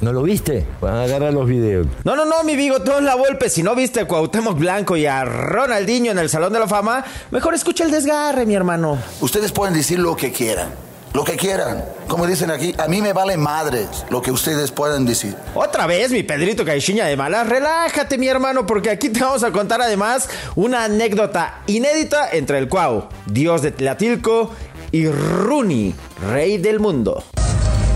¿No 0.00 0.12
lo 0.12 0.22
viste? 0.22 0.64
Van 0.80 0.94
a 0.94 1.02
agarrar 1.02 1.32
los 1.32 1.46
videos. 1.46 1.86
No, 2.04 2.14
no, 2.14 2.24
no, 2.24 2.44
mi 2.44 2.54
bigotón 2.54 3.04
La 3.04 3.16
Volpe. 3.16 3.50
Si 3.50 3.64
no 3.64 3.74
viste 3.74 4.00
a 4.00 4.06
Cuauhtémoc 4.06 4.56
Blanco 4.56 4.96
y 4.96 5.06
a 5.06 5.24
Ronaldinho 5.24 6.12
en 6.12 6.18
el 6.18 6.28
Salón 6.28 6.52
de 6.52 6.60
la 6.60 6.68
Fama, 6.68 7.04
mejor 7.32 7.54
escucha 7.54 7.84
el 7.84 7.90
desgarre, 7.90 8.46
mi 8.46 8.54
hermano. 8.54 8.98
Ustedes 9.20 9.50
pueden 9.50 9.74
decir 9.74 9.98
lo 9.98 10.14
que 10.16 10.30
quieran. 10.30 10.68
Lo 11.14 11.24
que 11.24 11.36
quieran. 11.36 11.84
Como 12.06 12.26
dicen 12.28 12.50
aquí, 12.50 12.72
a 12.78 12.86
mí 12.86 13.02
me 13.02 13.12
vale 13.12 13.36
madres 13.36 14.04
lo 14.08 14.22
que 14.22 14.30
ustedes 14.30 14.70
puedan 14.70 15.04
decir. 15.04 15.34
Otra 15.54 15.86
vez, 15.86 16.12
mi 16.12 16.22
Pedrito 16.22 16.64
Caixinha 16.64 17.06
de 17.06 17.16
malas. 17.16 17.48
Relájate, 17.48 18.18
mi 18.18 18.28
hermano, 18.28 18.66
porque 18.66 18.90
aquí 18.90 19.08
te 19.08 19.20
vamos 19.20 19.42
a 19.42 19.50
contar 19.50 19.82
además 19.82 20.28
una 20.54 20.84
anécdota 20.84 21.62
inédita 21.66 22.28
entre 22.30 22.58
el 22.58 22.68
Cuau, 22.68 23.08
dios 23.26 23.62
de 23.62 23.72
Tlatilco, 23.72 24.52
y 24.92 25.08
Runi, 25.08 25.94
rey 26.30 26.58
del 26.58 26.78
mundo. 26.78 27.24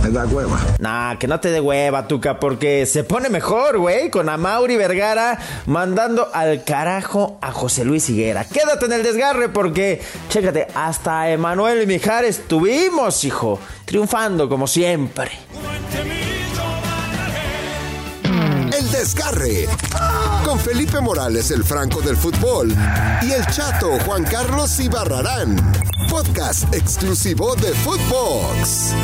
Me 0.02 0.10
da 0.10 0.26
hueva. 0.26 0.58
Nah, 0.80 1.16
que 1.16 1.28
no 1.28 1.38
te 1.38 1.50
dé 1.50 1.60
hueva, 1.60 2.08
Tuca, 2.08 2.40
porque 2.40 2.86
se 2.86 3.04
pone 3.04 3.28
mejor, 3.28 3.78
güey, 3.78 4.10
con 4.10 4.28
Amauri 4.28 4.76
Vergara 4.76 5.38
mandando 5.66 6.28
al 6.34 6.64
carajo 6.64 7.38
a 7.40 7.52
José 7.52 7.84
Luis 7.84 8.08
Higuera. 8.10 8.44
Quédate 8.44 8.86
en 8.86 8.92
el 8.94 9.02
desgarre 9.04 9.48
porque, 9.48 10.02
chécate, 10.28 10.66
hasta 10.74 11.30
Emanuel 11.30 11.86
Mijares 11.86 12.48
tuvimos, 12.48 13.24
hijo, 13.24 13.60
triunfando 13.84 14.48
como 14.48 14.66
siempre. 14.66 15.30
El 18.76 18.90
desgarre. 18.90 19.68
Con 20.44 20.58
Felipe 20.58 21.00
Morales, 21.00 21.52
el 21.52 21.62
Franco 21.62 22.00
del 22.00 22.16
fútbol. 22.16 22.74
Y 23.22 23.30
el 23.30 23.46
chato 23.46 23.98
Juan 24.04 24.24
Carlos 24.24 24.80
Ibarrarán. 24.80 25.56
Podcast 26.10 26.74
exclusivo 26.74 27.54
de 27.56 27.72
Footbox. 27.72 28.94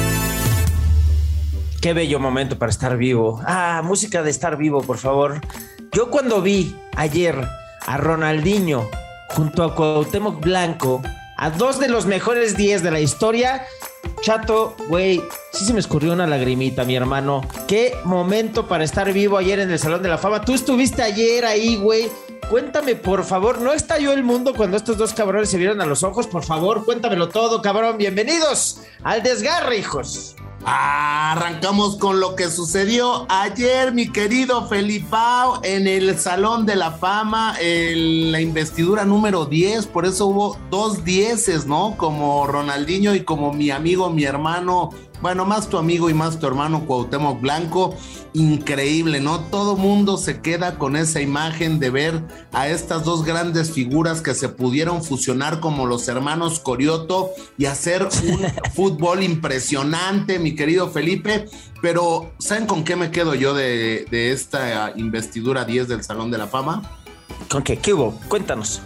Qué 1.81 1.93
bello 1.93 2.19
momento 2.19 2.59
para 2.59 2.71
estar 2.71 2.97
vivo. 2.97 3.41
Ah, 3.47 3.83
música 3.85 4.25
de 4.25 4.31
estar 4.31 4.57
vivo, 4.57 4.83
por 4.83 4.99
favor. 4.99 5.41
Yo 5.93 6.11
cuando 6.11 6.43
vi 6.43 6.77
ayer 6.97 7.41
a 7.87 7.97
Ronaldinho 7.97 8.91
junto 9.31 9.63
a 9.63 9.77
Cuauhtémoc 9.77 10.41
Blanco, 10.41 11.01
a 11.37 11.51
dos 11.51 11.79
de 11.79 11.89
los 11.89 12.07
mejores 12.07 12.57
10 12.57 12.83
de 12.83 12.91
la 12.91 12.99
historia, 12.99 13.65
chato, 14.23 14.75
güey, 14.89 15.23
sí 15.53 15.65
se 15.65 15.73
me 15.73 15.79
escurrió 15.79 16.15
una 16.15 16.27
lagrimita, 16.27 16.85
mi 16.85 16.97
hermano. 16.97 17.43
Qué 17.69 17.97
momento 18.05 18.67
para 18.67 18.83
estar 18.83 19.13
vivo 19.13 19.39
ayer 19.39 19.61
en 19.61 19.71
el 19.71 19.79
Salón 19.79 20.03
de 20.03 20.09
la 20.09 20.19
Fama. 20.19 20.41
Tú 20.41 20.55
estuviste 20.55 21.03
ayer 21.03 21.45
ahí, 21.45 21.77
güey. 21.77 22.11
Cuéntame, 22.51 22.97
por 22.97 23.23
favor, 23.25 23.61
¿no 23.61 23.73
estalló 23.73 24.13
el 24.13 24.25
mundo 24.25 24.53
cuando 24.53 24.77
estos 24.77 24.99
dos 24.99 25.13
cabrones 25.15 25.49
se 25.49 25.59
vieron 25.59 25.81
a 25.81 25.87
los 25.87 26.03
ojos? 26.03 26.27
Por 26.27 26.43
favor, 26.43 26.85
cuéntamelo 26.85 27.29
todo, 27.29 27.63
cabrón. 27.63 27.99
Bienvenidos 27.99 28.81
al 29.05 29.23
desgarre, 29.23 29.77
hijos. 29.79 30.35
Arrancamos 30.71 31.97
con 31.97 32.21
lo 32.21 32.37
que 32.37 32.51
sucedió 32.51 33.25
ayer, 33.31 33.95
mi 33.95 34.13
querido 34.13 34.67
Felipao, 34.67 35.61
en 35.63 35.87
el 35.87 36.19
Salón 36.19 36.67
de 36.67 36.77
la 36.77 36.91
Fama, 36.91 37.57
en 37.59 38.33
la 38.33 38.43
investidura 38.43 39.07
número 39.07 39.47
10. 39.47 39.87
Por 39.87 40.05
eso 40.05 40.27
hubo 40.27 40.59
dos 40.71 41.05
dieces, 41.05 41.65
¿no? 41.65 41.95
Como 41.97 42.47
Ronaldinho 42.47 43.15
y 43.15 43.25
como 43.25 43.55
mi 43.55 43.71
amigo, 43.71 44.11
mi 44.11 44.25
hermano 44.25 44.91
bueno, 45.21 45.45
más 45.45 45.69
tu 45.69 45.79
amigo 45.79 46.09
y 46.11 46.15
más 46.15 46.39
tu 46.39 46.47
hermano 46.47 46.87
Cuauhtémoc 46.87 47.41
Blanco, 47.41 47.97
increíble, 48.39 49.21
¿no? 49.21 49.41
Todo 49.41 49.77
mundo 49.77 50.17
se 50.17 50.41
queda 50.41 50.79
con 50.79 50.97
esa 50.97 51.21
imagen 51.21 51.79
de 51.79 51.91
ver 51.91 52.23
a 52.53 52.69
estas 52.69 53.05
dos 53.05 53.25
grandes 53.25 53.73
figuras 53.73 54.21
que 54.21 54.35
se 54.35 54.49
pudieron 54.49 55.03
fusionar 55.03 55.61
como 55.61 55.87
los 55.87 56.09
hermanos 56.09 56.61
Corioto 56.61 57.31
y 57.57 57.67
hacer 57.67 58.05
un 58.05 58.47
fútbol 58.75 59.23
impresionante, 59.23 60.39
mi 60.39 60.55
querido 60.55 60.89
Felipe. 60.91 61.47
Pero, 61.83 62.33
¿saben 62.39 62.67
con 62.67 62.85
qué 62.85 62.97
me 62.97 63.11
quedo 63.11 63.35
yo 63.35 63.55
de, 63.55 64.07
de 64.11 64.33
esta 64.33 64.93
investidura 64.97 65.65
10 65.65 65.89
del 65.89 66.03
Salón 66.03 66.31
de 66.31 66.39
la 66.39 66.47
Fama? 66.47 66.83
¿Con 67.51 67.63
qué? 67.63 67.77
¿Qué 67.77 67.95
hubo? 67.95 68.19
Cuéntanos 68.29 68.81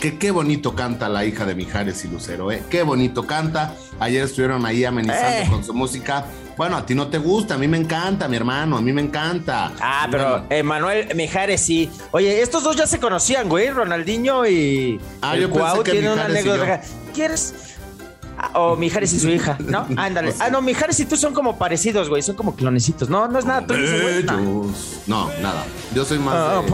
que 0.00 0.18
qué 0.18 0.30
bonito 0.30 0.74
canta 0.74 1.08
la 1.08 1.24
hija 1.24 1.44
de 1.44 1.54
Mijares 1.54 2.04
y 2.04 2.08
Lucero, 2.08 2.50
¿eh? 2.50 2.62
Qué 2.70 2.82
bonito 2.82 3.26
canta. 3.26 3.74
Ayer 4.00 4.24
estuvieron 4.24 4.64
ahí 4.64 4.84
amenizando 4.84 5.28
eh. 5.28 5.46
con 5.48 5.62
su 5.62 5.74
música. 5.74 6.24
Bueno, 6.56 6.76
a 6.76 6.86
ti 6.86 6.94
no 6.94 7.08
te 7.08 7.18
gusta, 7.18 7.54
a 7.54 7.58
mí 7.58 7.68
me 7.68 7.76
encanta, 7.76 8.26
mi 8.26 8.36
hermano, 8.36 8.78
a 8.78 8.80
mí 8.80 8.92
me 8.92 9.02
encanta. 9.02 9.72
Ah, 9.80 10.08
pero 10.10 10.46
Manuel 10.64 11.14
Mijares 11.14 11.60
sí. 11.60 11.90
Oye, 12.10 12.40
estos 12.42 12.62
dos 12.62 12.76
ya 12.76 12.86
se 12.86 12.98
conocían, 12.98 13.48
güey, 13.48 13.70
Ronaldinho 13.70 14.46
y 14.46 15.00
ah, 15.22 15.36
yo 15.36 15.52
pensé 15.52 15.82
que 15.84 15.92
tienen 15.92 16.12
una 16.12 16.24
anécdota. 16.24 16.80
¿Quieres? 17.14 17.69
Ah, 18.42 18.52
o 18.54 18.74
Mijares 18.74 19.12
y 19.12 19.20
su 19.20 19.28
hija, 19.28 19.58
¿no? 19.66 19.86
Ándale. 19.98 20.32
Ah, 20.38 20.48
no, 20.48 20.62
Mijares 20.62 20.98
y 20.98 21.04
tú 21.04 21.18
son 21.18 21.34
como 21.34 21.58
parecidos, 21.58 22.08
güey. 22.08 22.22
Son 22.22 22.34
como 22.34 22.56
clonecitos. 22.56 23.10
No, 23.10 23.28
no 23.28 23.38
es 23.38 23.44
nada. 23.44 23.66
Tú 23.66 23.74
no, 25.06 25.30
nada. 25.42 25.64
Yo 25.94 26.06
soy 26.06 26.18
más. 26.18 26.64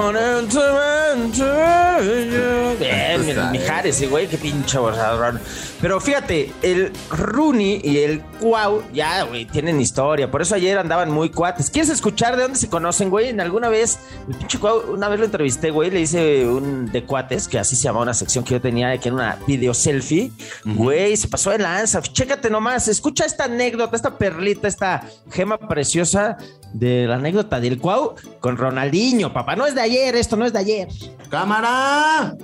Bien, 2.78 3.50
Mijares, 3.50 4.08
güey, 4.08 4.28
qué 4.28 4.38
pinche 4.38 4.78
borrador. 4.78 5.40
Pero 5.80 6.00
fíjate, 6.00 6.52
el 6.62 6.92
Rooney 7.10 7.80
y 7.82 7.98
el 7.98 8.20
Cuau 8.40 8.82
ya, 8.92 9.24
güey, 9.24 9.44
tienen 9.44 9.80
historia. 9.80 10.30
Por 10.30 10.42
eso 10.42 10.54
ayer 10.54 10.78
andaban 10.78 11.10
muy 11.10 11.30
cuates. 11.30 11.68
¿Quieres 11.68 11.90
escuchar 11.90 12.36
de 12.36 12.42
dónde 12.42 12.58
se 12.58 12.68
conocen, 12.68 13.10
güey? 13.10 13.28
En 13.28 13.40
alguna 13.40 13.68
vez, 13.68 13.98
el 14.28 14.36
pinche 14.36 14.58
Cuau, 14.58 14.92
una 14.92 15.08
vez 15.08 15.18
lo 15.18 15.24
entrevisté, 15.24 15.70
güey, 15.70 15.90
le 15.90 16.00
hice 16.00 16.46
un 16.46 16.92
de 16.92 17.04
cuates, 17.04 17.48
que 17.48 17.58
así 17.58 17.74
se 17.74 17.84
llamaba 17.84 18.04
una 18.04 18.14
sección 18.14 18.44
que 18.44 18.54
yo 18.54 18.60
tenía, 18.60 18.96
que 18.98 19.08
era 19.08 19.16
una 19.16 19.38
video 19.46 19.74
selfie. 19.74 20.30
Güey, 20.64 21.16
se 21.16 21.26
pasó 21.26 21.55
lanza. 21.58 22.00
Chécate 22.02 22.50
nomás, 22.50 22.88
escucha 22.88 23.24
esta 23.24 23.44
anécdota, 23.44 23.96
esta 23.96 24.16
perlita, 24.16 24.68
esta 24.68 25.04
gema 25.30 25.58
preciosa 25.58 26.36
de 26.72 27.06
la 27.06 27.16
anécdota 27.16 27.60
del 27.60 27.78
Cuau 27.78 28.14
con 28.40 28.56
Ronaldinho, 28.56 29.32
papá. 29.32 29.56
No 29.56 29.66
es 29.66 29.74
de 29.74 29.80
ayer, 29.80 30.16
esto 30.16 30.36
no 30.36 30.44
es 30.44 30.52
de 30.52 30.58
ayer. 30.58 30.88
¡Cámara! 31.30 32.36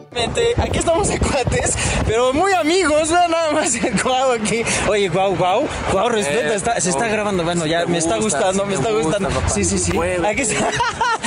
Aquí 0.56 0.78
estamos 0.78 1.08
en 1.10 1.18
cuates, 1.18 1.76
pero 2.06 2.32
muy 2.32 2.52
amigos, 2.52 3.10
nada 3.10 3.52
más 3.52 3.74
el 3.76 4.00
Cuau 4.02 4.32
aquí. 4.32 4.62
Oye, 4.88 5.10
Cuau, 5.10 5.36
Cuau, 5.36 5.66
Cuau, 5.90 6.08
respeta, 6.08 6.80
se 6.80 6.90
está 6.90 7.08
grabando. 7.08 7.44
Bueno, 7.44 7.66
ya 7.66 7.86
me 7.86 7.98
está 7.98 8.16
gustando, 8.16 8.64
me 8.66 8.74
está 8.74 8.90
gustando. 8.90 9.30
Sí, 9.48 9.64
sí, 9.64 9.78
sí. 9.78 9.92
Aquí 10.26 10.42
está. 10.42 10.70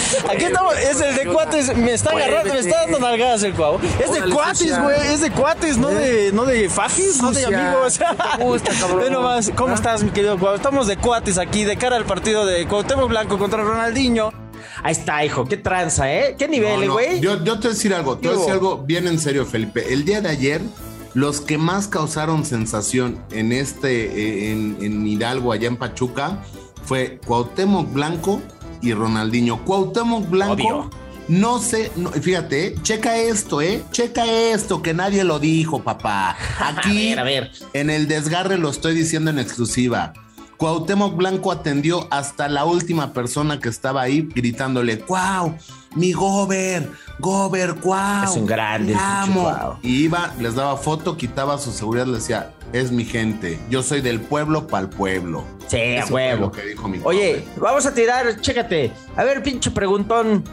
Aquí 0.30 0.46
estamos, 0.46 0.78
es 0.78 1.02
el 1.02 1.16
de 1.16 1.26
cuates, 1.26 1.76
me 1.76 1.94
está 1.94 2.12
agarrando, 2.12 2.54
me 2.54 2.60
está 2.60 2.82
dando 2.82 3.00
nalgadas 3.00 3.44
el 3.44 3.54
Cuau. 3.54 3.80
Es 4.04 4.12
de 4.12 4.30
cuates, 4.30 4.82
güey, 4.82 5.14
es 5.14 5.22
de 5.22 5.32
cuates, 5.32 5.78
no 5.78 5.90
de, 5.90 6.32
no 6.32 6.46
de 6.46 6.70
fajis, 6.70 7.22
no 7.22 7.32
de 7.32 7.46
amigos. 7.46 8.00
Bueno, 8.96 9.22
más, 9.22 9.52
¿cómo 9.56 9.74
¿Ah? 9.74 9.76
estás, 9.76 10.04
mi 10.04 10.12
querido 10.12 10.38
Cuau? 10.38 10.56
Estamos 10.56 10.88
de 10.88 10.98
cuates 10.98 11.38
aquí, 11.38 11.64
de 11.64 11.78
cara 11.78 11.96
al 11.96 12.06
partido 12.06 12.46
de 12.46 12.68
Cuauhtémoc 12.68 13.10
Blanco 13.10 13.38
contra 13.38 13.64
Ronaldinho. 13.64 14.32
Ahí 14.84 14.92
está, 14.92 15.24
hijo, 15.26 15.46
qué 15.46 15.58
tranza, 15.58 16.12
¿eh? 16.14 16.36
¿Qué 16.38 16.48
nivel, 16.48 16.90
güey? 16.90 17.20
Yo, 17.20 17.44
yo, 17.44 17.54
te 17.56 17.68
voy 17.68 17.68
a 17.68 17.74
decir 17.74 17.94
algo, 17.94 18.18
te 18.18 18.28
voy 18.28 18.38
a 18.38 18.40
decir 18.40 18.54
algo 18.54 18.78
bien 18.78 19.08
en 19.08 19.20
serio, 19.20 19.46
Felipe. 19.46 19.94
El 19.94 20.06
día 20.06 20.22
de 20.22 20.30
ayer, 20.30 20.62
los 21.14 21.42
que 21.42 21.58
más 21.58 21.88
causaron 21.88 22.46
sensación 22.46 23.24
en 23.32 23.52
este, 23.52 24.06
eh, 24.06 24.52
en, 24.52 24.78
en 24.82 25.08
Hidalgo, 25.08 25.52
allá 25.52 25.68
en 25.68 25.78
Pachuca, 25.78 26.40
fue 26.86 27.20
Cuauhtémoc 27.26 27.92
Blanco 27.92 28.42
y 28.82 28.94
Ronaldinho. 28.94 29.64
Cuauhtémoc 29.64 30.30
Blanco. 30.30 30.90
No 31.28 31.58
sé, 31.58 31.92
fíjate, 32.22 32.76
checa 32.84 33.18
esto, 33.18 33.60
¿eh? 33.60 33.84
Checa 33.92 34.26
esto, 34.26 34.84
que 34.84 34.94
nadie 34.94 35.24
lo 35.24 35.40
dijo, 35.40 35.82
papá. 35.82 36.38
Aquí, 36.60 37.14
a 37.14 37.24
ver, 37.24 37.52
en 37.74 37.90
el 37.90 38.08
desgarre 38.08 38.60
lo 38.60 38.70
estoy 38.70 38.94
diciendo 38.94 39.32
en 39.32 39.40
exclusiva. 39.40 40.14
Cuauhtémoc 40.58 41.16
Blanco 41.16 41.52
atendió 41.52 42.08
hasta 42.12 42.48
la 42.48 42.66
última 42.66 43.14
persona 43.14 43.60
que 43.60 43.70
estaba 43.70 44.02
ahí 44.02 44.28
gritándole, 44.34 45.04
¡Wow! 45.08 45.56
Mi 45.96 46.12
Gober, 46.12 46.90
Gober, 47.20 47.74
wow. 47.74 48.24
Es 48.26 48.32
un 48.32 48.46
grande. 48.46 48.96
Amo. 49.00 49.80
Y 49.82 50.04
iba, 50.04 50.34
les 50.40 50.56
daba 50.56 50.76
foto, 50.76 51.16
quitaba 51.16 51.58
su 51.58 51.72
seguridad, 51.72 52.06
le 52.06 52.16
decía, 52.16 52.52
es 52.74 52.92
mi 52.92 53.06
gente. 53.06 53.60
Yo 53.70 53.82
soy 53.82 54.02
del 54.02 54.20
pueblo 54.20 54.68
para 54.68 54.84
el 54.84 54.90
pueblo. 54.90 55.46
Sí, 55.68 55.98
a 55.98 56.06
huevo. 56.06 56.52
Oye, 57.04 57.46
vamos 57.58 57.86
a 57.86 57.94
tirar, 57.94 58.40
chécate. 58.42 58.92
A 59.16 59.24
ver, 59.24 59.42
pinche 59.42 59.72
preguntón. 59.72 60.44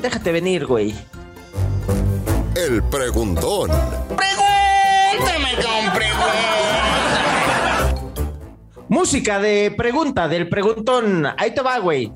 Déjate 0.00 0.30
venir, 0.30 0.66
güey. 0.66 0.94
El 2.54 2.82
preguntón. 2.84 3.70
Pregúntame 4.16 5.54
con 5.56 5.92
pregunta. 5.94 6.77
Música 8.88 9.38
de 9.38 9.70
pregunta, 9.70 10.28
del 10.28 10.48
preguntón. 10.48 11.26
Ahí 11.36 11.52
te 11.54 11.60
va, 11.60 11.78
güey. 11.78 12.10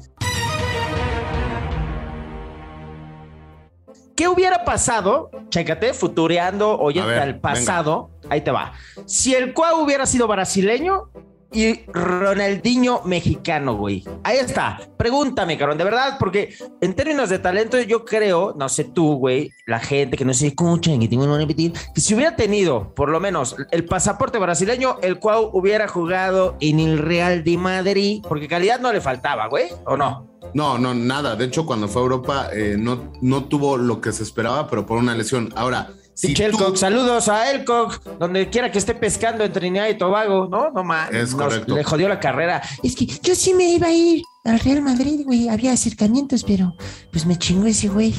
¿Qué 4.16 4.26
hubiera 4.28 4.64
pasado? 4.64 5.30
Chécate, 5.50 5.92
futureando, 5.92 6.78
oyendo 6.78 7.10
al 7.10 7.40
pasado. 7.40 8.10
Ahí 8.30 8.40
te 8.40 8.50
va. 8.50 8.72
Si 9.04 9.34
el 9.34 9.52
Cuau 9.52 9.82
hubiera 9.82 10.06
sido 10.06 10.26
brasileño 10.26 11.10
y 11.52 11.84
Ronaldinho 11.92 13.02
mexicano, 13.04 13.76
güey. 13.76 14.04
Ahí 14.24 14.38
está. 14.38 14.80
Pregúntame, 14.96 15.58
cabrón, 15.58 15.78
de 15.78 15.84
verdad, 15.84 16.16
porque 16.18 16.54
en 16.80 16.94
términos 16.94 17.28
de 17.28 17.38
talento, 17.38 17.80
yo 17.80 18.04
creo, 18.04 18.54
no 18.56 18.68
sé 18.68 18.84
tú, 18.84 19.16
güey, 19.16 19.50
la 19.66 19.78
gente 19.80 20.16
que 20.16 20.24
no 20.24 20.34
se 20.34 20.48
escucha, 20.48 20.98
que 20.98 21.08
tengo 21.08 21.36
repetir, 21.36 21.72
que 21.94 22.00
si 22.00 22.14
hubiera 22.14 22.36
tenido, 22.36 22.94
por 22.94 23.08
lo 23.08 23.20
menos, 23.20 23.56
el 23.70 23.84
pasaporte 23.84 24.38
brasileño, 24.38 24.98
el 25.02 25.18
cual 25.18 25.48
hubiera 25.52 25.88
jugado 25.88 26.56
en 26.60 26.80
el 26.80 26.98
Real 26.98 27.44
de 27.44 27.56
Madrid, 27.56 28.22
porque 28.28 28.48
calidad 28.48 28.80
no 28.80 28.92
le 28.92 29.00
faltaba, 29.00 29.48
güey, 29.48 29.68
¿o 29.86 29.96
no? 29.96 30.32
No, 30.54 30.78
no, 30.78 30.94
nada. 30.94 31.36
De 31.36 31.46
hecho, 31.46 31.64
cuando 31.64 31.88
fue 31.88 32.02
a 32.02 32.04
Europa, 32.04 32.48
eh, 32.52 32.76
no, 32.78 33.12
no 33.20 33.44
tuvo 33.44 33.76
lo 33.76 34.00
que 34.00 34.12
se 34.12 34.22
esperaba, 34.22 34.68
pero 34.68 34.84
por 34.84 34.98
una 34.98 35.14
lesión. 35.14 35.50
Ahora, 35.56 35.90
si 36.14 36.34
tú... 36.34 36.76
saludos 36.76 37.28
a 37.28 37.50
Elcock, 37.50 38.02
donde 38.18 38.48
quiera 38.50 38.70
que 38.70 38.78
esté 38.78 38.94
pescando 38.94 39.44
en 39.44 39.52
Trinidad 39.52 39.88
y 39.88 39.94
Tobago, 39.96 40.46
¿no? 40.50 40.70
No 40.70 40.84
más. 40.84 41.10
Es 41.12 41.34
correcto. 41.34 41.74
Le 41.74 41.84
jodió 41.84 42.08
la 42.08 42.20
carrera. 42.20 42.62
Es 42.82 42.94
que 42.94 43.06
yo 43.06 43.34
sí 43.34 43.54
me 43.54 43.64
iba 43.64 43.88
a 43.88 43.92
ir 43.92 44.22
al 44.44 44.60
Real 44.60 44.82
Madrid, 44.82 45.22
güey. 45.24 45.48
Había 45.48 45.72
acercamientos, 45.72 46.44
pero 46.44 46.74
pues 47.10 47.26
me 47.26 47.36
chingó 47.36 47.66
ese 47.66 47.88
güey. 47.88 48.14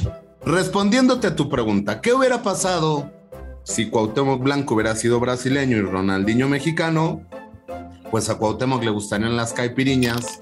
Respondiéndote 0.45 1.28
a 1.28 1.36
tu 1.36 1.50
pregunta, 1.50 2.01
¿qué 2.01 2.13
hubiera 2.13 2.44
pasado 2.44 3.12
si 3.63 3.90
Cuauhtémoc 3.90 4.42
Blanco 4.42 4.74
hubiera 4.74 4.95
sido 4.95 5.19
brasileño 5.19 5.78
y 5.78 5.81
Ronaldinho 5.81 6.50
mexicano? 6.50 7.22
Pues 8.12 8.30
a 8.30 8.38
Cuauhtémoc 8.38 8.84
le 8.84 8.92
gustarían 8.92 9.38
las 9.38 9.54
caipiriñas 9.54 10.40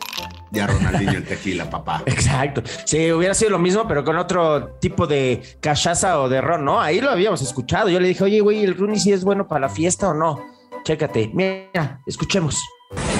y 0.51 0.59
a 0.59 0.68
Ronaldinho 0.68 1.13
el 1.13 1.24
tequila, 1.24 1.69
papá. 1.69 2.03
Exacto. 2.06 2.62
Sí, 2.86 3.12
hubiera 3.12 3.33
sido 3.33 3.51
lo 3.51 3.59
mismo, 3.59 3.88
pero 3.88 4.03
con 4.03 4.18
otro 4.18 4.77
tipo 4.80 5.07
de 5.07 5.42
cachaza 5.59 6.19
o 6.19 6.30
de 6.30 6.42
ron, 6.42 6.65
¿no? 6.65 6.81
Ahí 6.81 7.00
lo 7.01 7.09
habíamos 7.09 7.42
escuchado. 7.42 7.89
Yo 7.89 8.00
le 8.00 8.09
dije, 8.09 8.24
oye, 8.24 8.42
güey, 8.42 8.63
¿el 8.63 8.75
Rooney 8.75 9.00
sí 9.00 9.12
es 9.12 9.24
bueno 9.24 9.48
para 9.48 9.62
la 9.62 9.69
fiesta 9.69 10.09
o 10.09 10.13
no? 10.13 10.44
Chécate. 10.83 11.31
Mira, 11.33 12.01
escuchemos. 12.06 12.57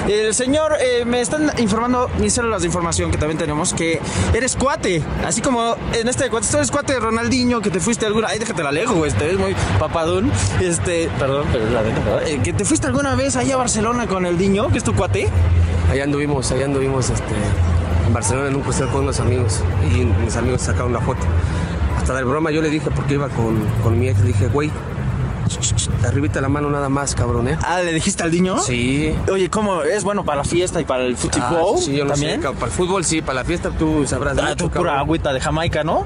El 0.08 0.34
señor, 0.34 0.76
eh, 0.80 1.04
me 1.04 1.20
están 1.20 1.52
informando 1.58 2.10
mis 2.18 2.32
células 2.32 2.62
de 2.62 2.66
información 2.66 3.12
que 3.12 3.18
también 3.18 3.38
tenemos 3.38 3.72
que 3.72 4.00
eres 4.34 4.56
cuate. 4.56 5.00
Así 5.24 5.40
como 5.40 5.76
en 5.92 6.08
este 6.08 6.28
cuate, 6.28 6.48
tú 6.50 6.56
eres 6.56 6.72
cuate 6.72 6.94
de 6.94 7.00
Ronaldinho, 7.00 7.60
que 7.60 7.70
te 7.70 7.78
fuiste 7.78 8.06
alguna. 8.06 8.28
Ay, 8.28 8.40
déjate 8.40 8.64
la 8.64 8.72
lejos, 8.72 8.96
güey. 8.96 9.12
Te 9.12 9.26
ves 9.26 9.38
muy 9.38 9.54
papadón. 9.78 10.30
Este, 10.60 11.08
perdón, 11.18 11.46
pero 11.52 11.70
la 11.70 11.82
verdad. 11.82 12.26
Eh, 12.26 12.40
que 12.42 12.52
te 12.52 12.64
fuiste 12.64 12.88
alguna 12.88 13.14
vez 13.14 13.36
allá 13.36 13.54
a 13.54 13.58
Barcelona 13.58 14.08
con 14.08 14.26
el 14.26 14.36
niño, 14.36 14.68
que 14.68 14.78
es 14.78 14.84
tu 14.84 14.92
cuate. 14.94 15.28
Allá 15.90 16.02
anduvimos, 16.02 16.50
allá 16.50 16.64
anduvimos 16.64 17.10
este, 17.10 17.34
en 18.06 18.12
Barcelona 18.12 18.48
en 18.48 18.56
un 18.56 18.62
crucero 18.62 18.90
con 18.90 19.02
unos 19.02 19.20
amigos. 19.20 19.60
Y 19.94 20.04
mis 20.04 20.36
amigos 20.36 20.62
sacaron 20.62 20.92
la 20.92 21.00
foto. 21.00 21.22
Hasta 21.96 22.14
de 22.14 22.24
broma 22.24 22.50
yo 22.50 22.60
le 22.60 22.70
dije, 22.70 22.90
porque 22.90 23.14
iba 23.14 23.28
con, 23.28 23.62
con 23.84 23.98
mi 24.00 24.08
ex, 24.08 24.18
le 24.20 24.28
dije, 24.28 24.48
güey 24.48 24.72
Arribita 26.06 26.40
la 26.40 26.48
mano 26.48 26.70
nada 26.70 26.88
más, 26.88 27.14
cabrón, 27.14 27.48
¿eh? 27.48 27.58
Ah, 27.62 27.80
¿le 27.80 27.92
dijiste 27.92 28.22
al 28.22 28.32
niño? 28.32 28.58
Sí. 28.58 29.14
Oye, 29.30 29.48
¿cómo? 29.50 29.82
¿Es 29.82 30.04
bueno 30.04 30.24
para 30.24 30.38
la 30.38 30.44
fiesta 30.44 30.80
y 30.80 30.84
para 30.84 31.04
el 31.04 31.16
fútbol? 31.16 31.42
Ah, 31.42 31.62
sí, 31.78 31.94
yo 31.96 32.04
no 32.04 32.10
¿También? 32.12 32.42
Sé, 32.42 32.48
para 32.50 32.66
el 32.66 32.72
fútbol 32.72 33.04
sí, 33.04 33.22
para 33.22 33.34
la 33.40 33.44
fiesta 33.44 33.70
tú 33.70 34.06
sabrás. 34.06 34.36
Ah, 34.38 34.54
tú 34.56 34.70
pura 34.70 34.98
agüita 34.98 35.32
de 35.32 35.40
Jamaica, 35.40 35.84
¿no? 35.84 36.04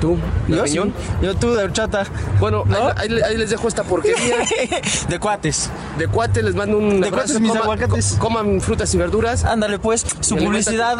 ¿Tú? 0.00 0.18
¿De 0.48 0.70
yo, 0.70 0.84
Yo 1.22 1.34
tú 1.36 1.54
de 1.54 1.64
horchata. 1.64 2.04
Bueno, 2.40 2.64
ahí, 2.96 3.36
les 3.36 3.50
dejo 3.50 3.68
esta 3.68 3.84
porquería. 3.84 4.36
de 5.08 5.18
cuates. 5.18 5.70
De 5.98 6.08
cuates 6.08 6.44
les 6.44 6.54
mando 6.54 6.78
un 6.78 7.00
De 7.00 7.10
cuates 7.10 7.40
mis 7.40 7.54
aguacates. 7.54 8.16
Coman 8.18 8.60
frutas 8.60 8.92
y 8.94 8.98
verduras. 8.98 9.44
Ándale 9.44 9.78
pues, 9.78 10.04
su 10.20 10.36
publicidad. 10.36 10.98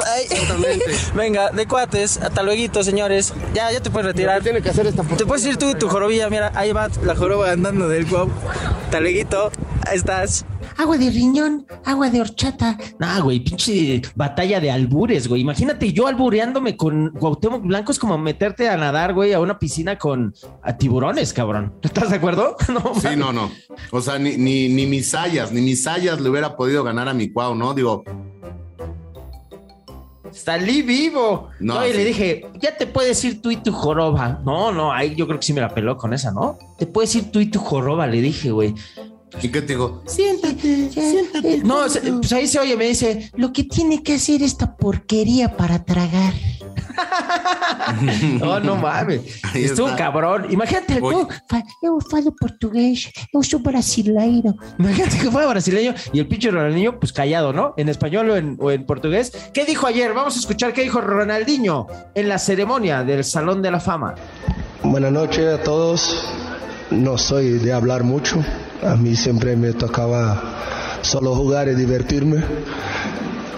Venga, 1.14 1.50
de 1.50 1.66
cuates. 1.66 2.18
Hasta 2.18 2.42
luego, 2.42 2.82
señores. 2.82 3.32
Ya, 3.52 3.70
ya 3.72 3.80
te 3.80 3.90
puedes 3.90 4.06
retirar. 4.06 4.42
Tiene 4.42 4.62
que 4.62 4.70
hacer 4.70 4.86
esta 4.86 5.02
Te 5.02 5.26
puedes 5.26 5.44
ir 5.46 5.56
tú 5.56 5.70
y 5.70 5.74
tu 5.74 5.88
jorobilla. 5.88 6.28
Mira, 6.30 6.52
ahí 6.54 6.72
va 6.72 6.88
la 7.04 7.14
joroba 7.14 7.50
andando 7.50 7.88
del 7.88 8.06
guau. 8.06 8.30
Hasta 8.84 9.00
luego. 9.00 9.50
Ahí 9.86 9.96
estás 9.96 10.46
agua 10.76 10.98
de 10.98 11.10
riñón, 11.10 11.66
agua 11.84 12.10
de 12.10 12.20
horchata. 12.20 12.78
Nah, 12.98 13.20
güey, 13.20 13.40
pinche 13.40 14.02
batalla 14.14 14.60
de 14.60 14.70
albures, 14.70 15.28
güey. 15.28 15.42
Imagínate 15.42 15.92
yo 15.92 16.06
albureándome 16.06 16.76
con 16.76 17.10
Cuauhtémoc 17.10 17.62
Blanco 17.62 17.92
es 17.92 17.98
como 17.98 18.18
meterte 18.18 18.68
a 18.68 18.76
nadar, 18.76 19.14
güey, 19.14 19.32
a 19.32 19.40
una 19.40 19.58
piscina 19.58 19.98
con 19.98 20.34
tiburones, 20.78 21.32
cabrón. 21.32 21.74
¿Estás 21.82 22.10
de 22.10 22.16
acuerdo? 22.16 22.56
No, 22.74 22.92
sí, 22.96 23.08
no, 23.16 23.32
no. 23.32 23.52
O 23.92 24.00
sea, 24.00 24.18
ni, 24.18 24.36
ni, 24.36 24.68
ni 24.68 24.86
mis 24.86 25.10
sayas, 25.10 25.52
ni 25.52 25.60
mis 25.60 25.84
sayas 25.84 26.20
le 26.20 26.28
hubiera 26.28 26.56
podido 26.56 26.82
ganar 26.82 27.08
a 27.08 27.14
mi 27.14 27.30
Cuau, 27.30 27.54
¿no? 27.54 27.72
Digo, 27.72 28.02
salí 30.34 30.82
vivo. 30.82 31.50
No, 31.60 31.86
y 31.86 31.92
le 31.92 32.04
dije, 32.04 32.46
ya 32.60 32.76
te 32.76 32.86
puedes 32.86 33.24
ir 33.24 33.40
tú 33.40 33.50
y 33.50 33.56
tu 33.56 33.72
joroba. 33.72 34.40
No, 34.44 34.72
no, 34.72 34.92
ahí 34.92 35.14
yo 35.14 35.26
creo 35.26 35.38
que 35.38 35.46
sí 35.46 35.52
me 35.52 35.60
la 35.60 35.72
peló 35.72 35.96
con 35.96 36.12
esa, 36.12 36.32
¿no? 36.32 36.58
Te 36.78 36.86
puedes 36.86 37.14
ir 37.14 37.30
tú 37.30 37.40
y 37.40 37.46
tu 37.46 37.60
joroba, 37.60 38.06
le 38.06 38.20
dije, 38.20 38.50
güey. 38.50 38.74
¿Y 39.42 39.48
qué 39.48 39.60
te 39.60 39.68
digo? 39.68 40.02
Siéntate, 40.06 40.90
siéntate. 40.90 41.58
No, 41.64 41.82
pues 42.18 42.32
ahí 42.32 42.46
se 42.46 42.58
oye, 42.58 42.76
me 42.76 42.86
dice, 42.86 43.30
lo 43.36 43.52
que 43.52 43.64
tiene 43.64 44.02
que 44.02 44.14
hacer 44.14 44.42
esta 44.42 44.76
porquería 44.76 45.56
para 45.56 45.84
tragar. 45.84 46.32
no, 48.40 48.60
no 48.60 48.76
mames. 48.76 49.42
Estuvo 49.54 49.94
cabrón. 49.96 50.46
Imagínate, 50.50 51.00
yo, 51.00 51.28
yo 51.82 51.98
falo 52.10 52.34
portugués, 52.34 53.10
yo 53.32 53.42
soy 53.42 53.60
brasileiro. 53.60 54.54
Imagínate 54.78 55.18
que 55.18 55.30
fue 55.30 55.46
brasileño 55.46 55.94
y 56.12 56.20
el 56.20 56.26
pinche 56.26 56.50
Ronaldinho, 56.50 56.98
pues 56.98 57.12
callado, 57.12 57.52
¿no? 57.52 57.74
En 57.76 57.88
español 57.88 58.30
o 58.30 58.36
en, 58.36 58.56
o 58.60 58.70
en 58.70 58.86
portugués. 58.86 59.32
¿Qué 59.52 59.64
dijo 59.64 59.86
ayer? 59.86 60.12
Vamos 60.12 60.36
a 60.36 60.40
escuchar 60.40 60.72
qué 60.72 60.82
dijo 60.82 61.00
Ronaldinho 61.00 61.86
en 62.14 62.28
la 62.28 62.38
ceremonia 62.38 63.02
del 63.02 63.24
Salón 63.24 63.62
de 63.62 63.70
la 63.70 63.80
Fama. 63.80 64.14
Buenas 64.82 65.12
noches 65.12 65.60
a 65.60 65.62
todos. 65.62 66.24
No 66.90 67.18
soy 67.18 67.58
de 67.58 67.72
hablar 67.72 68.04
mucho 68.04 68.44
a 68.82 68.96
mí 68.96 69.14
siempre 69.16 69.56
me 69.56 69.72
tocaba 69.72 70.42
solo 71.02 71.34
jugar 71.34 71.68
y 71.68 71.74
divertirme, 71.74 72.42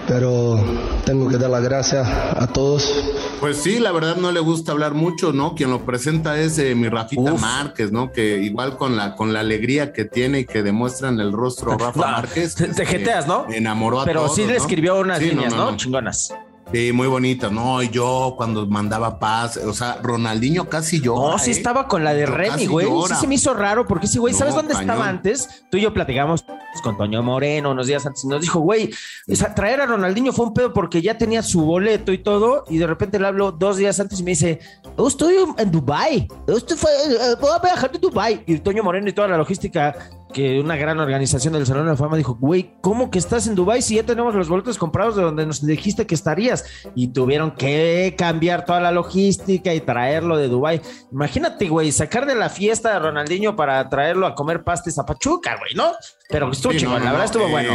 pero 0.06 0.62
tengo 1.04 1.28
que 1.28 1.36
dar 1.38 1.50
las 1.50 1.62
gracias 1.62 2.06
a 2.08 2.46
todos. 2.48 2.92
Pues 3.40 3.58
sí, 3.58 3.78
la 3.80 3.92
verdad 3.92 4.16
no 4.16 4.32
le 4.32 4.40
gusta 4.40 4.72
hablar 4.72 4.94
mucho, 4.94 5.32
¿no? 5.32 5.54
Quien 5.54 5.70
lo 5.70 5.84
presenta 5.84 6.38
es 6.38 6.58
eh, 6.58 6.74
mi 6.74 6.88
Rafita 6.88 7.34
Márquez, 7.34 7.92
¿no? 7.92 8.10
Que 8.10 8.38
igual 8.42 8.76
con 8.78 8.96
la, 8.96 9.14
con 9.14 9.32
la 9.32 9.40
alegría 9.40 9.92
que 9.92 10.04
tiene 10.06 10.40
y 10.40 10.44
que 10.46 10.62
demuestra 10.62 11.08
en 11.10 11.20
el 11.20 11.32
rostro 11.32 11.72
Rafa 11.78 12.00
Márquez. 12.12 12.54
Te, 12.54 12.68
te 12.68 12.86
jeteas, 12.86 13.26
¿no? 13.26 13.46
Enamoró 13.50 14.00
a 14.00 14.04
Pero 14.06 14.22
todos, 14.22 14.36
sí 14.36 14.42
le 14.46 14.52
¿no? 14.52 14.58
escribió 14.58 14.98
unas 15.00 15.18
Sí, 15.18 15.26
no, 15.26 15.32
líneas, 15.32 15.52
no, 15.52 15.64
¿no? 15.66 15.70
no. 15.72 15.76
Chingonas. 15.76 16.32
Sí, 16.72 16.92
muy 16.92 17.06
bonita, 17.06 17.48
¿no? 17.48 17.80
Y 17.80 17.90
yo 17.90 18.34
cuando 18.36 18.66
mandaba 18.66 19.18
paz, 19.18 19.56
o 19.56 19.72
sea, 19.72 19.98
Ronaldinho 20.02 20.68
casi 20.68 21.00
llora. 21.00 21.32
No, 21.32 21.38
sí 21.38 21.50
¿eh? 21.50 21.54
estaba 21.54 21.86
con 21.86 22.02
la 22.02 22.12
de 22.12 22.26
Remy, 22.26 22.66
güey. 22.66 22.86
Sí 23.08 23.14
se 23.14 23.26
me 23.28 23.36
hizo 23.36 23.54
raro 23.54 23.86
porque 23.86 24.08
sí, 24.08 24.18
güey, 24.18 24.34
¿sabes 24.34 24.54
dónde 24.54 24.74
cañón. 24.74 24.90
estaba 24.90 25.08
antes? 25.08 25.64
Tú 25.70 25.78
y 25.78 25.82
yo 25.82 25.94
platicamos 25.94 26.44
con 26.82 26.96
Toño 26.96 27.22
Moreno 27.22 27.70
unos 27.70 27.86
días 27.86 28.04
antes 28.04 28.24
y 28.24 28.28
nos 28.28 28.40
dijo, 28.40 28.60
güey, 28.60 28.90
o 29.30 29.34
sea, 29.34 29.54
traer 29.54 29.80
a 29.80 29.86
Ronaldinho 29.86 30.32
fue 30.32 30.46
un 30.46 30.54
pedo 30.54 30.72
porque 30.72 31.00
ya 31.00 31.16
tenía 31.16 31.42
su 31.42 31.62
boleto 31.62 32.12
y 32.12 32.18
todo 32.18 32.64
y 32.68 32.78
de 32.78 32.86
repente 32.86 33.18
le 33.18 33.26
hablo 33.26 33.52
dos 33.52 33.76
días 33.76 33.98
antes 34.00 34.20
y 34.20 34.22
me 34.24 34.32
dice, 34.32 34.60
yo 34.98 35.06
estoy 35.06 35.36
en 35.56 35.70
Dubai, 35.70 36.28
yo 36.46 36.56
estoy, 36.56 36.76
eh, 36.76 37.36
voy 37.40 37.50
a 37.54 37.58
viajar 37.60 37.92
de 37.92 37.98
Dubai. 37.98 38.42
Y 38.46 38.58
Toño 38.58 38.82
Moreno 38.82 39.08
y 39.08 39.12
toda 39.12 39.28
la 39.28 39.36
logística 39.38 39.96
que 40.36 40.60
una 40.60 40.76
gran 40.76 41.00
organización 41.00 41.54
del 41.54 41.64
Salón 41.64 41.86
de 41.86 41.92
la 41.92 41.96
Fama 41.96 42.18
dijo, 42.18 42.34
güey, 42.34 42.74
¿cómo 42.82 43.10
que 43.10 43.18
estás 43.18 43.46
en 43.46 43.54
Dubai 43.54 43.80
si 43.80 43.94
ya 43.94 44.02
tenemos 44.02 44.34
los 44.34 44.50
boletos 44.50 44.76
comprados 44.76 45.16
de 45.16 45.22
donde 45.22 45.46
nos 45.46 45.64
dijiste 45.64 46.06
que 46.06 46.14
estarías? 46.14 46.62
Y 46.94 47.08
tuvieron 47.08 47.52
que 47.52 48.14
cambiar 48.18 48.66
toda 48.66 48.78
la 48.80 48.92
logística 48.92 49.72
y 49.72 49.80
traerlo 49.80 50.36
de 50.36 50.48
Dubai. 50.48 50.82
Imagínate, 51.10 51.70
güey, 51.70 51.90
sacar 51.90 52.26
de 52.26 52.34
la 52.34 52.50
fiesta 52.50 52.92
de 52.92 52.98
Ronaldinho 52.98 53.56
para 53.56 53.88
traerlo 53.88 54.26
a 54.26 54.34
comer 54.34 54.62
pastes 54.62 54.98
a 54.98 55.06
Pachuca, 55.06 55.56
güey, 55.58 55.72
¿no? 55.74 55.92
Pero 56.28 56.50
estuvo 56.50 56.72
Sí, 56.74 56.80
chingón, 56.80 56.98
no, 56.98 57.04
la 57.06 57.12
verdad 57.12 57.24
estuvo 57.24 57.46
eh, 57.46 57.50
bueno. 57.50 57.74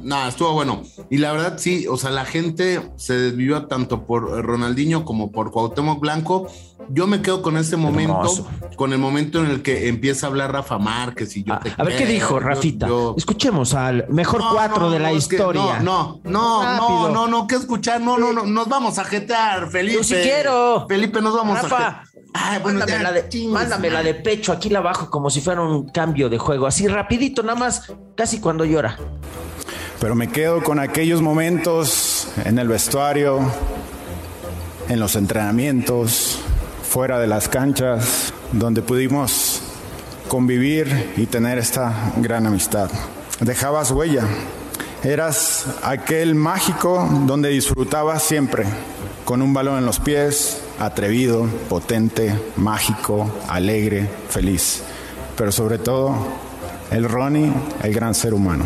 No, 0.00 0.26
estuvo 0.26 0.54
bueno. 0.54 0.82
Y 1.10 1.18
la 1.18 1.30
verdad 1.30 1.58
sí, 1.58 1.86
o 1.86 1.96
sea, 1.96 2.10
la 2.10 2.24
gente 2.24 2.80
se 2.96 3.14
desvivió 3.14 3.66
tanto 3.66 4.04
por 4.04 4.44
Ronaldinho 4.44 5.04
como 5.04 5.30
por 5.30 5.52
Cuauhtémoc 5.52 6.00
Blanco. 6.00 6.50
Yo 6.90 7.06
me 7.06 7.20
quedo 7.20 7.42
con 7.42 7.56
este 7.56 7.76
momento, 7.76 8.12
Hermoso. 8.14 8.46
con 8.76 8.92
el 8.92 8.98
momento 8.98 9.40
en 9.44 9.50
el 9.50 9.62
que 9.62 9.88
empieza 9.88 10.26
a 10.26 10.30
hablar 10.30 10.52
Rafa 10.52 10.78
Márquez 10.78 11.36
y 11.36 11.44
yo 11.44 11.52
Ah, 11.54 11.60
te 11.62 11.72
a 11.76 11.84
ver 11.84 11.96
qué 11.96 12.06
dijo 12.06 12.34
yo- 12.34 12.40
Rafita. 12.40 12.88
yo- 12.88 13.14
Escuchemos 13.16 13.74
al 13.74 14.06
mejor 14.08 14.40
No, 14.40 14.50
cuatro 14.52 14.80
no, 14.86 14.90
de 14.90 14.98
la 14.98 15.10
no, 15.10 15.16
es 15.16 15.28
que 15.28 15.36
historia. 15.36 15.80
no, 15.80 16.20
no, 16.24 16.30
no, 16.30 16.62
Rápido. 16.62 16.88
no, 16.88 17.08
no, 17.10 17.26
no, 17.28 17.46
¿qué 17.46 17.56
escuchar? 17.56 18.00
No, 18.00 18.16
no, 18.18 18.32
no, 18.32 18.44
nos 18.44 18.68
vamos 18.68 18.98
a 18.98 19.04
jetear, 19.04 19.70
Felipe. 19.70 19.98
Yo 19.98 20.04
sí 20.04 20.14
quiero. 20.22 20.86
Felipe, 20.88 21.20
nos 21.20 21.34
vamos 21.34 21.58
a 21.58 21.62
Rafa, 21.62 21.76
jetear. 21.76 22.02
Ay, 22.34 22.60
bueno, 22.62 22.78
mándame, 22.80 22.98
ya, 22.98 23.02
la 23.02 23.12
de, 23.12 23.28
chingues, 23.28 23.52
mándame 23.52 23.90
la 23.90 24.02
de 24.02 24.14
pecho, 24.14 24.52
aquí 24.52 24.68
la 24.70 24.80
bajo 24.80 25.10
como 25.10 25.28
si 25.30 25.40
fuera 25.40 25.60
un 25.62 25.88
cambio 25.90 26.28
de 26.28 26.38
juego, 26.38 26.66
así 26.66 26.86
rapidito, 26.86 27.42
nada 27.42 27.58
más, 27.58 27.90
casi 28.16 28.38
cuando 28.40 28.64
llora. 28.64 28.98
Pero 30.00 30.14
me 30.14 30.28
quedo 30.28 30.62
con 30.62 30.78
aquellos 30.78 31.20
momentos 31.22 32.28
en 32.44 32.58
el 32.58 32.68
vestuario, 32.68 33.40
en 34.88 35.00
los 35.00 35.16
entrenamientos, 35.16 36.38
fuera 36.88 37.18
de 37.18 37.26
las 37.26 37.48
canchas, 37.48 38.32
donde 38.52 38.80
pudimos 38.80 39.60
convivir 40.26 41.12
y 41.16 41.26
tener 41.26 41.58
esta 41.58 42.12
gran 42.16 42.46
amistad. 42.46 42.90
Dejabas 43.40 43.90
huella. 43.90 44.24
Eras 45.04 45.66
aquel 45.82 46.34
mágico 46.34 47.08
donde 47.26 47.50
disfrutabas 47.50 48.22
siempre, 48.22 48.64
con 49.24 49.42
un 49.42 49.52
balón 49.54 49.78
en 49.78 49.86
los 49.86 50.00
pies, 50.00 50.62
atrevido, 50.80 51.46
potente, 51.68 52.34
mágico, 52.56 53.30
alegre, 53.48 54.08
feliz. 54.28 54.82
Pero 55.36 55.52
sobre 55.52 55.78
todo, 55.78 56.16
el 56.90 57.04
Ronnie, 57.04 57.52
el 57.82 57.94
gran 57.94 58.14
ser 58.14 58.34
humano. 58.34 58.64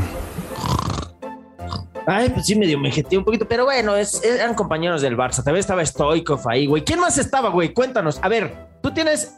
Ay, 2.07 2.31
pues 2.31 2.47
sí, 2.47 2.55
medio 2.57 2.79
me 2.79 2.91
jeteé 2.91 3.19
un 3.19 3.25
poquito, 3.25 3.47
pero 3.47 3.65
bueno, 3.65 3.95
es- 3.97 4.23
eran 4.25 4.55
compañeros 4.55 5.03
del 5.03 5.17
Barça. 5.17 5.37
También 5.45 5.59
estaba 5.59 5.85
Stoikov 5.85 6.49
ahí, 6.49 6.67
güey. 6.67 6.83
¿Quién 6.85 6.99
más 7.01 7.17
estaba, 7.19 7.49
güey? 7.51 7.73
Cuéntanos. 7.73 8.19
A 8.23 8.29
ver, 8.29 8.69
tú 8.83 8.91
tienes 8.93 9.35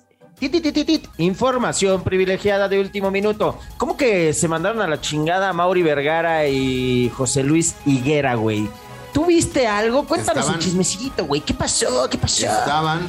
información 1.18 2.02
privilegiada 2.02 2.68
de 2.68 2.80
último 2.80 3.10
minuto. 3.10 3.58
¿Cómo 3.78 3.96
que 3.96 4.32
se 4.32 4.48
mandaron 4.48 4.80
a 4.82 4.86
la 4.88 5.00
chingada 5.00 5.50
a 5.50 5.52
Mauri 5.52 5.82
Vergara 5.82 6.46
y 6.48 7.10
José 7.14 7.42
Luis 7.42 7.74
Higuera, 7.86 8.34
güey? 8.34 8.68
¿Tú 9.12 9.26
viste 9.26 9.66
algo? 9.66 10.04
Cuéntanos 10.06 10.40
Estaban- 10.40 10.58
un 10.58 10.64
chismecito, 10.64 11.24
güey. 11.26 11.40
¿Qué 11.40 11.54
pasó? 11.54 12.08
¿Qué 12.10 12.18
pasó? 12.18 12.46
Estaban 12.46 13.00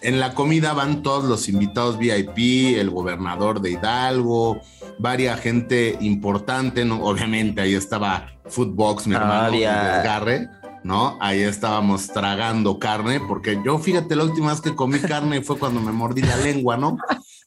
en 0.00 0.18
la 0.18 0.32
comida 0.34 0.72
van 0.72 1.02
todos 1.02 1.24
los 1.24 1.48
invitados 1.48 1.98
VIP, 1.98 2.78
el 2.80 2.88
gobernador 2.88 3.60
de 3.60 3.72
Hidalgo, 3.72 4.60
varia 4.98 5.36
gente 5.36 5.98
importante, 6.00 6.86
¿no? 6.86 7.04
obviamente 7.04 7.60
ahí 7.60 7.74
estaba 7.74 8.28
Footbox, 8.50 9.06
mi 9.06 9.14
hermano, 9.14 9.40
el 9.48 9.54
Había- 9.54 9.94
desgarre, 9.96 10.48
¿no? 10.84 11.16
Ahí 11.20 11.40
estábamos 11.42 12.08
tragando 12.08 12.78
carne, 12.78 13.20
porque 13.26 13.60
yo 13.64 13.78
fíjate, 13.78 14.16
la 14.16 14.24
última 14.24 14.50
vez 14.52 14.60
que 14.60 14.74
comí 14.74 14.98
carne 14.98 15.42
fue 15.42 15.58
cuando 15.58 15.80
me 15.80 15.92
mordí 15.92 16.22
la 16.22 16.36
lengua, 16.36 16.76
¿no? 16.76 16.96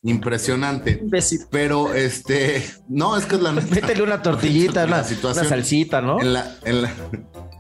Impresionante. 0.04 1.02
Pero 1.50 1.94
este, 1.94 2.64
no, 2.90 3.16
es 3.18 3.26
que 3.26 3.36
es 3.36 3.42
la 3.42 3.54
neta. 3.54 3.74
Métele 3.74 4.04
una 4.04 4.22
tortillita, 4.22 4.82
La 4.86 4.98
una, 4.98 5.04
situación- 5.04 5.46
una 5.46 5.50
salsita, 5.50 6.02
¿no? 6.02 6.20
en 6.20 6.34
la, 6.34 6.56
en 6.66 6.82
la- 6.82 6.92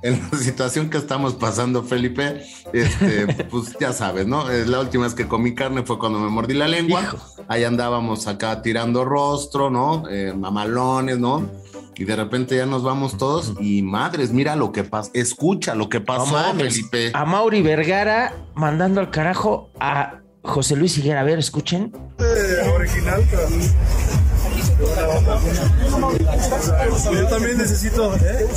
en 0.04 0.20
la 0.30 0.38
situación 0.38 0.90
que 0.90 0.98
estamos 0.98 1.36
pasando, 1.36 1.82
Felipe, 1.84 2.44
este, 2.74 3.26
pues 3.50 3.74
ya 3.80 3.94
sabes, 3.94 4.28
¿no? 4.28 4.52
Eh, 4.52 4.66
La 4.66 4.82
última 4.82 5.06
vez 5.06 5.14
que 5.14 5.30
comí 5.30 5.56
carne 5.56 5.84
fue 5.84 5.98
cuando 5.98 6.20
me 6.20 6.28
mordí 6.30 6.54
la 6.54 6.68
lengua. 6.68 7.02
Hijo. 7.02 7.18
Ahí 7.48 7.64
andábamos 7.64 8.28
acá 8.28 8.62
tirando 8.62 9.06
rostro, 9.06 9.70
¿no? 9.70 10.04
Eh, 10.10 10.34
mamalones, 10.36 11.20
¿no? 11.20 11.50
Y 11.96 12.06
de 12.06 12.16
repente 12.16 12.58
ya 12.58 12.66
nos 12.66 12.84
vamos 12.84 13.18
todos 13.18 13.54
y 13.60 13.82
madres, 13.82 14.32
mira 14.32 14.56
lo 14.56 14.72
que 14.72 14.84
pasa, 14.84 15.12
escucha 15.14 15.76
lo 15.76 15.90
que 15.90 16.00
No 16.00 16.06
pasó, 16.06 16.34
mames. 16.34 16.76
Felipe. 16.76 17.12
A 17.14 17.26
Mauri 17.26 17.62
Vergara 17.62 18.34
mandando 18.56 19.00
al 19.02 19.12
carajo 19.12 19.70
a 19.80 20.20
José 20.44 20.76
Luis 20.76 20.98
Higuera. 20.98 21.22
A 21.22 21.24
ver, 21.24 21.40
escuchen. 21.40 21.92
original, 22.76 23.24
Yo 27.14 27.28
también 27.28 27.58
necesito. 27.58 28.16
¿eh? 28.16 28.48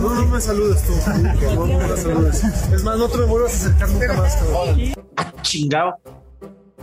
No, 0.00 0.14
no 0.14 0.26
me 0.26 0.40
saludes 0.40 0.82
tú. 0.86 0.92
No, 1.54 1.66
no 1.66 1.88
me 1.88 1.96
saludes. 1.96 2.44
Es 2.44 2.82
más, 2.82 2.98
no 2.98 3.08
te 3.08 3.18
me 3.18 3.24
vuelvas 3.26 3.52
a 3.52 3.56
acercar 3.56 3.88
nunca 3.90 4.12
más, 4.14 4.36
cabrón. 4.36 4.80
Ah, 5.16 5.32
chingado. 5.42 5.96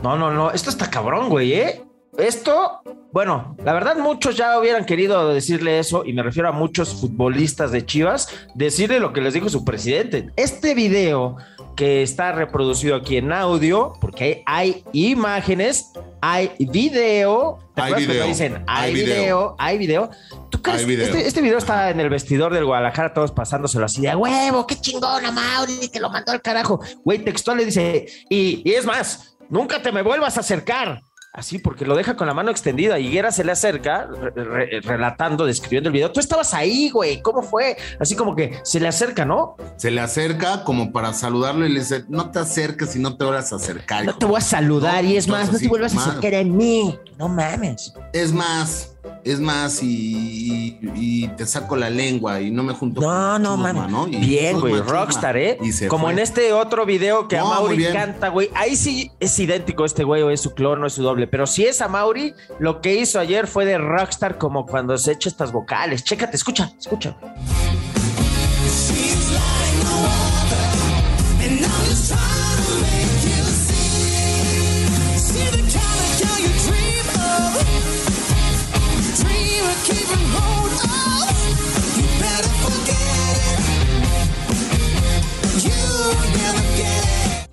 No, 0.02 0.18
no, 0.18 0.32
no. 0.32 0.52
Esto 0.52 0.70
está 0.70 0.90
cabrón, 0.90 1.30
güey, 1.30 1.54
¿eh? 1.54 1.84
Esto, 2.18 2.82
bueno, 3.12 3.56
la 3.64 3.74
verdad 3.74 3.98
muchos 3.98 4.36
ya 4.36 4.60
hubieran 4.60 4.86
querido 4.86 5.34
decirle 5.34 5.80
eso, 5.80 6.06
y 6.06 6.14
me 6.14 6.22
refiero 6.22 6.48
a 6.48 6.52
muchos 6.52 6.94
futbolistas 7.02 7.72
de 7.72 7.86
Chivas, 7.86 8.30
decirle 8.54 9.00
lo 9.00 9.14
que 9.14 9.22
les 9.22 9.34
dijo 9.34 9.50
su 9.50 9.66
presidente. 9.66 10.30
Este 10.36 10.76
video 10.76 11.38
que 11.76 12.04
está 12.04 12.32
reproducido 12.32 12.96
aquí 12.96 13.18
en 13.18 13.34
audio, 13.34 13.94
porque 14.00 14.44
hay, 14.46 14.84
hay 14.94 15.12
imágenes, 15.12 15.92
hay 16.22 16.52
video. 16.60 17.58
¿Te 17.74 17.82
Hay 17.82 17.94
acuerdas 17.94 18.06
cuando 18.06 18.14
video, 18.14 18.28
dicen, 18.28 18.64
hay, 18.68 18.84
hay 18.90 18.94
video, 18.94 19.16
video. 19.16 19.56
hay 19.58 19.78
video. 19.80 20.10
¿Tú 20.52 20.62
crees 20.62 20.86
video. 20.86 21.06
Este, 21.08 21.28
este 21.28 21.42
video 21.42 21.58
está 21.58 21.90
en 21.90 22.00
el 22.00 22.10
vestidor 22.10 22.54
del 22.54 22.66
Guadalajara, 22.66 23.12
todos 23.16 23.32
pasándoselo 23.32 23.86
así 23.86 24.02
de 24.02 24.12
"A 24.12 24.18
huevo, 24.18 24.68
qué 24.68 24.76
chingona, 24.76 25.32
Mauri, 25.32 25.90
que 25.92 26.00
lo 26.00 26.12
mandó 26.12 26.32
al 26.32 26.44
carajo. 26.44 26.80
Güey, 27.04 27.20
textual 27.26 27.58
le 27.58 27.66
dice, 27.66 28.06
y, 28.30 28.62
y 28.64 28.74
es 28.74 28.86
más, 28.86 29.36
nunca 29.50 29.82
te 29.82 29.92
me 29.92 30.04
vuelvas 30.04 30.38
a 30.38 30.42
acercar. 30.42 31.02
Así, 31.36 31.58
porque 31.58 31.84
lo 31.84 31.96
deja 31.96 32.16
con 32.16 32.28
la 32.28 32.36
mano 32.36 32.52
extendida. 32.52 33.00
Higuera 33.00 33.32
se 33.32 33.44
le 33.44 33.52
acerca, 33.54 34.06
re- 34.06 34.44
re- 34.44 34.82
relatando, 34.82 35.48
describiendo 35.48 35.90
el 35.90 35.94
video. 35.94 36.12
Tú 36.12 36.20
estabas 36.20 36.54
ahí, 36.54 36.92
güey. 36.92 37.24
¿Cómo 37.24 37.42
fue? 37.42 37.76
Así 38.00 38.16
como 38.16 38.36
que 38.36 38.60
se 38.64 38.80
le 38.80 38.88
acerca, 38.88 39.26
¿no? 39.26 39.56
Se 39.78 39.90
le 39.90 40.00
acerca 40.00 40.64
como 40.64 40.92
para 40.92 41.12
saludarlo 41.12 41.66
y 41.66 41.70
le 41.70 41.80
dice, 41.80 42.04
no 42.08 42.30
te 42.30 42.38
acerques 42.38 42.96
y 42.96 43.00
no 43.00 43.18
te 43.18 43.26
vuelvas 43.26 43.52
a 43.52 43.56
acercar. 43.56 44.06
No 44.06 44.12
hijo". 44.12 44.20
te 44.20 44.26
voy 44.28 44.38
a 44.38 44.42
saludar 44.42 45.04
No, 45.04 45.10
y 45.10 45.18
es 45.18 45.28
más, 45.28 45.52
no 45.52 45.58
te 45.58 45.68
vuelvas 45.68 45.96
a 45.98 46.02
acercar 46.06 46.36
a 46.36 46.44
mí. 46.44 47.00
No 47.18 47.28
mames. 47.30 47.92
Es 48.14 48.32
más, 48.32 48.93
es 49.24 49.40
más, 49.40 49.82
y, 49.84 50.78
y- 50.82 50.92
y 50.96 51.28
te 51.30 51.46
saco 51.46 51.76
la 51.76 51.90
lengua 51.90 52.42
y 52.42 52.52
no 52.52 52.64
me 52.64 52.74
junto 52.74 53.02
No, 53.02 53.08
con 53.34 53.42
no 53.44 53.58
mames. 53.58 53.90
¿no? 53.92 54.08
Y 54.08 54.18
Bien, 54.18 54.60
güey. 54.60 54.76
Rockstar, 54.82 55.38
¿eh? 55.38 55.58
Como 55.88 56.06
fue. 56.06 56.14
en 56.14 56.20
este 56.20 56.54
otro 56.54 56.86
video 56.86 57.28
que 57.28 57.38
No, 57.38 57.52
a 57.54 57.56
Mauri 57.60 57.86
canta, 57.92 58.30
güey. 58.30 58.50
Ahí 58.56 58.76
sí 58.76 59.12
es 59.20 59.38
idéntico 59.40 59.86
este 59.86 60.04
güey 60.04 60.22
o 60.22 60.30
es 60.30 60.42
su 60.42 60.54
clon 60.54 60.84
o 60.84 60.88
es 60.88 60.94
su 60.94 61.04
doble. 61.04 61.28
Pero 61.28 61.48
si 61.48 61.66
es 61.66 61.82
a 61.82 61.88
Mauri, 61.88 62.34
lo 62.60 62.82
que 62.82 62.96
hizo 62.96 63.20
ayer 63.20 63.48
fue 63.48 63.66
de 63.66 63.78
Rockstar 63.78 64.38
como 64.38 64.66
cuando 64.66 64.98
se 64.98 65.12
echa 65.14 65.30
estas 65.30 65.52
vocales. 65.52 66.04
Chécate, 66.04 66.36
escucha, 66.38 66.72
escucha. 66.80 67.16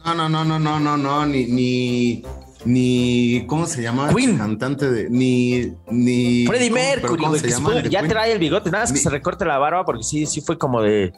No, 0.05 0.15
no, 0.15 0.29
no, 0.29 0.45
no, 0.45 0.59
no, 0.59 0.81
no, 0.81 0.97
no, 0.97 1.27
ni, 1.27 1.45
ni, 1.47 2.23
ni, 2.65 3.45
¿cómo 3.47 3.67
se 3.67 3.83
llama? 3.83 4.13
Queen. 4.15 4.37
Cantante 4.39 4.91
de, 4.91 5.09
ni, 5.09 5.73
ni. 5.91 6.47
Freddie 6.47 6.69
¿cómo- 6.71 6.81
pero 6.81 7.01
Mercury, 7.01 7.17
¿cómo 7.19 7.29
güey. 7.29 7.41
se 7.41 7.47
que 7.47 7.53
llama? 7.53 7.83
ya 7.83 8.01
Queen. 8.01 8.09
trae 8.11 8.33
el 8.33 8.39
bigote, 8.39 8.71
nada 8.71 8.85
más 8.85 8.91
que 8.93 8.99
Ni- 8.99 9.03
se 9.05 9.11
recorte 9.11 9.45
la 9.45 9.59
barba 9.59 9.85
porque 9.85 10.03
sí, 10.03 10.27
sí 10.27 10.41
fue 10.41 10.59
como 10.59 10.83
de. 10.83 11.13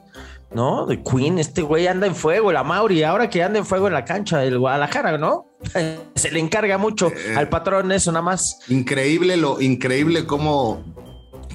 ¿No? 0.54 0.85
De 0.85 1.02
Queen, 1.02 1.38
este 1.38 1.62
güey 1.62 1.87
anda 1.87 2.07
en 2.07 2.14
fuego, 2.14 2.52
la 2.52 2.62
Mauri, 2.62 3.02
ahora 3.04 3.31
que 3.31 3.42
anda 3.42 3.59
en 3.59 3.64
fuego 3.64 3.87
en 3.87 3.95
la 3.95 4.04
cancha 4.04 4.37
del 4.40 4.59
Guadalajara, 4.59 5.16
¿no? 5.16 5.47
Se 6.14 6.31
le 6.31 6.40
encarga 6.40 6.76
mucho 6.76 7.09
Eh. 7.09 7.35
al 7.35 7.49
patrón 7.49 7.90
eso 7.90 8.12
nada 8.12 8.23
más. 8.23 8.59
Increíble 8.69 9.38
lo, 9.38 9.62
increíble 9.62 10.26
cómo, 10.26 10.91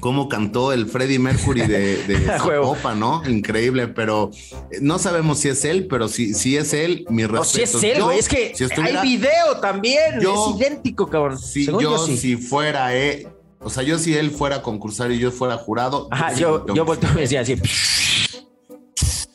cómo 0.00 0.28
cantó 0.28 0.72
el 0.72 0.86
Freddie 0.86 1.18
Mercury 1.18 1.62
de, 1.62 2.02
de 2.04 2.18
¿no? 2.96 3.22
Increíble, 3.28 3.88
pero 3.88 4.30
eh, 4.70 4.78
no 4.80 4.98
sabemos 4.98 5.38
si 5.38 5.48
es 5.48 5.64
él, 5.64 5.86
pero 5.88 6.08
si, 6.08 6.34
si 6.34 6.56
es 6.56 6.72
él, 6.72 7.04
mi 7.10 7.22
No, 7.22 7.28
respeto. 7.28 7.78
si 7.78 7.86
es 7.88 7.96
él, 7.96 8.02
güey. 8.02 8.18
Es 8.18 8.28
que 8.28 8.52
si 8.54 8.64
estuviera- 8.64 9.00
hay 9.02 9.08
video 9.16 9.58
también. 9.60 10.20
Yo- 10.20 10.54
es 10.54 10.60
idéntico, 10.60 11.06
cabrón. 11.08 11.38
Si 11.38 11.64
Según 11.64 11.82
yo, 11.82 11.90
yo, 11.96 12.06
sí. 12.06 12.16
si 12.16 12.36
fuera, 12.36 12.96
eh, 12.96 13.26
o 13.60 13.70
sea, 13.70 13.82
yo 13.82 13.98
si 13.98 14.14
él 14.14 14.30
fuera 14.30 14.56
a 14.56 14.62
concursar 14.62 15.10
y 15.12 15.18
yo 15.18 15.30
fuera 15.30 15.56
jurado. 15.56 16.08
Ajá, 16.10 16.32
yo, 16.34 16.66
yo- 16.66 16.74
yo 16.74 16.84
volteo 16.84 17.10
y 17.16 17.20
decía 17.20 17.40
así. 17.40 17.56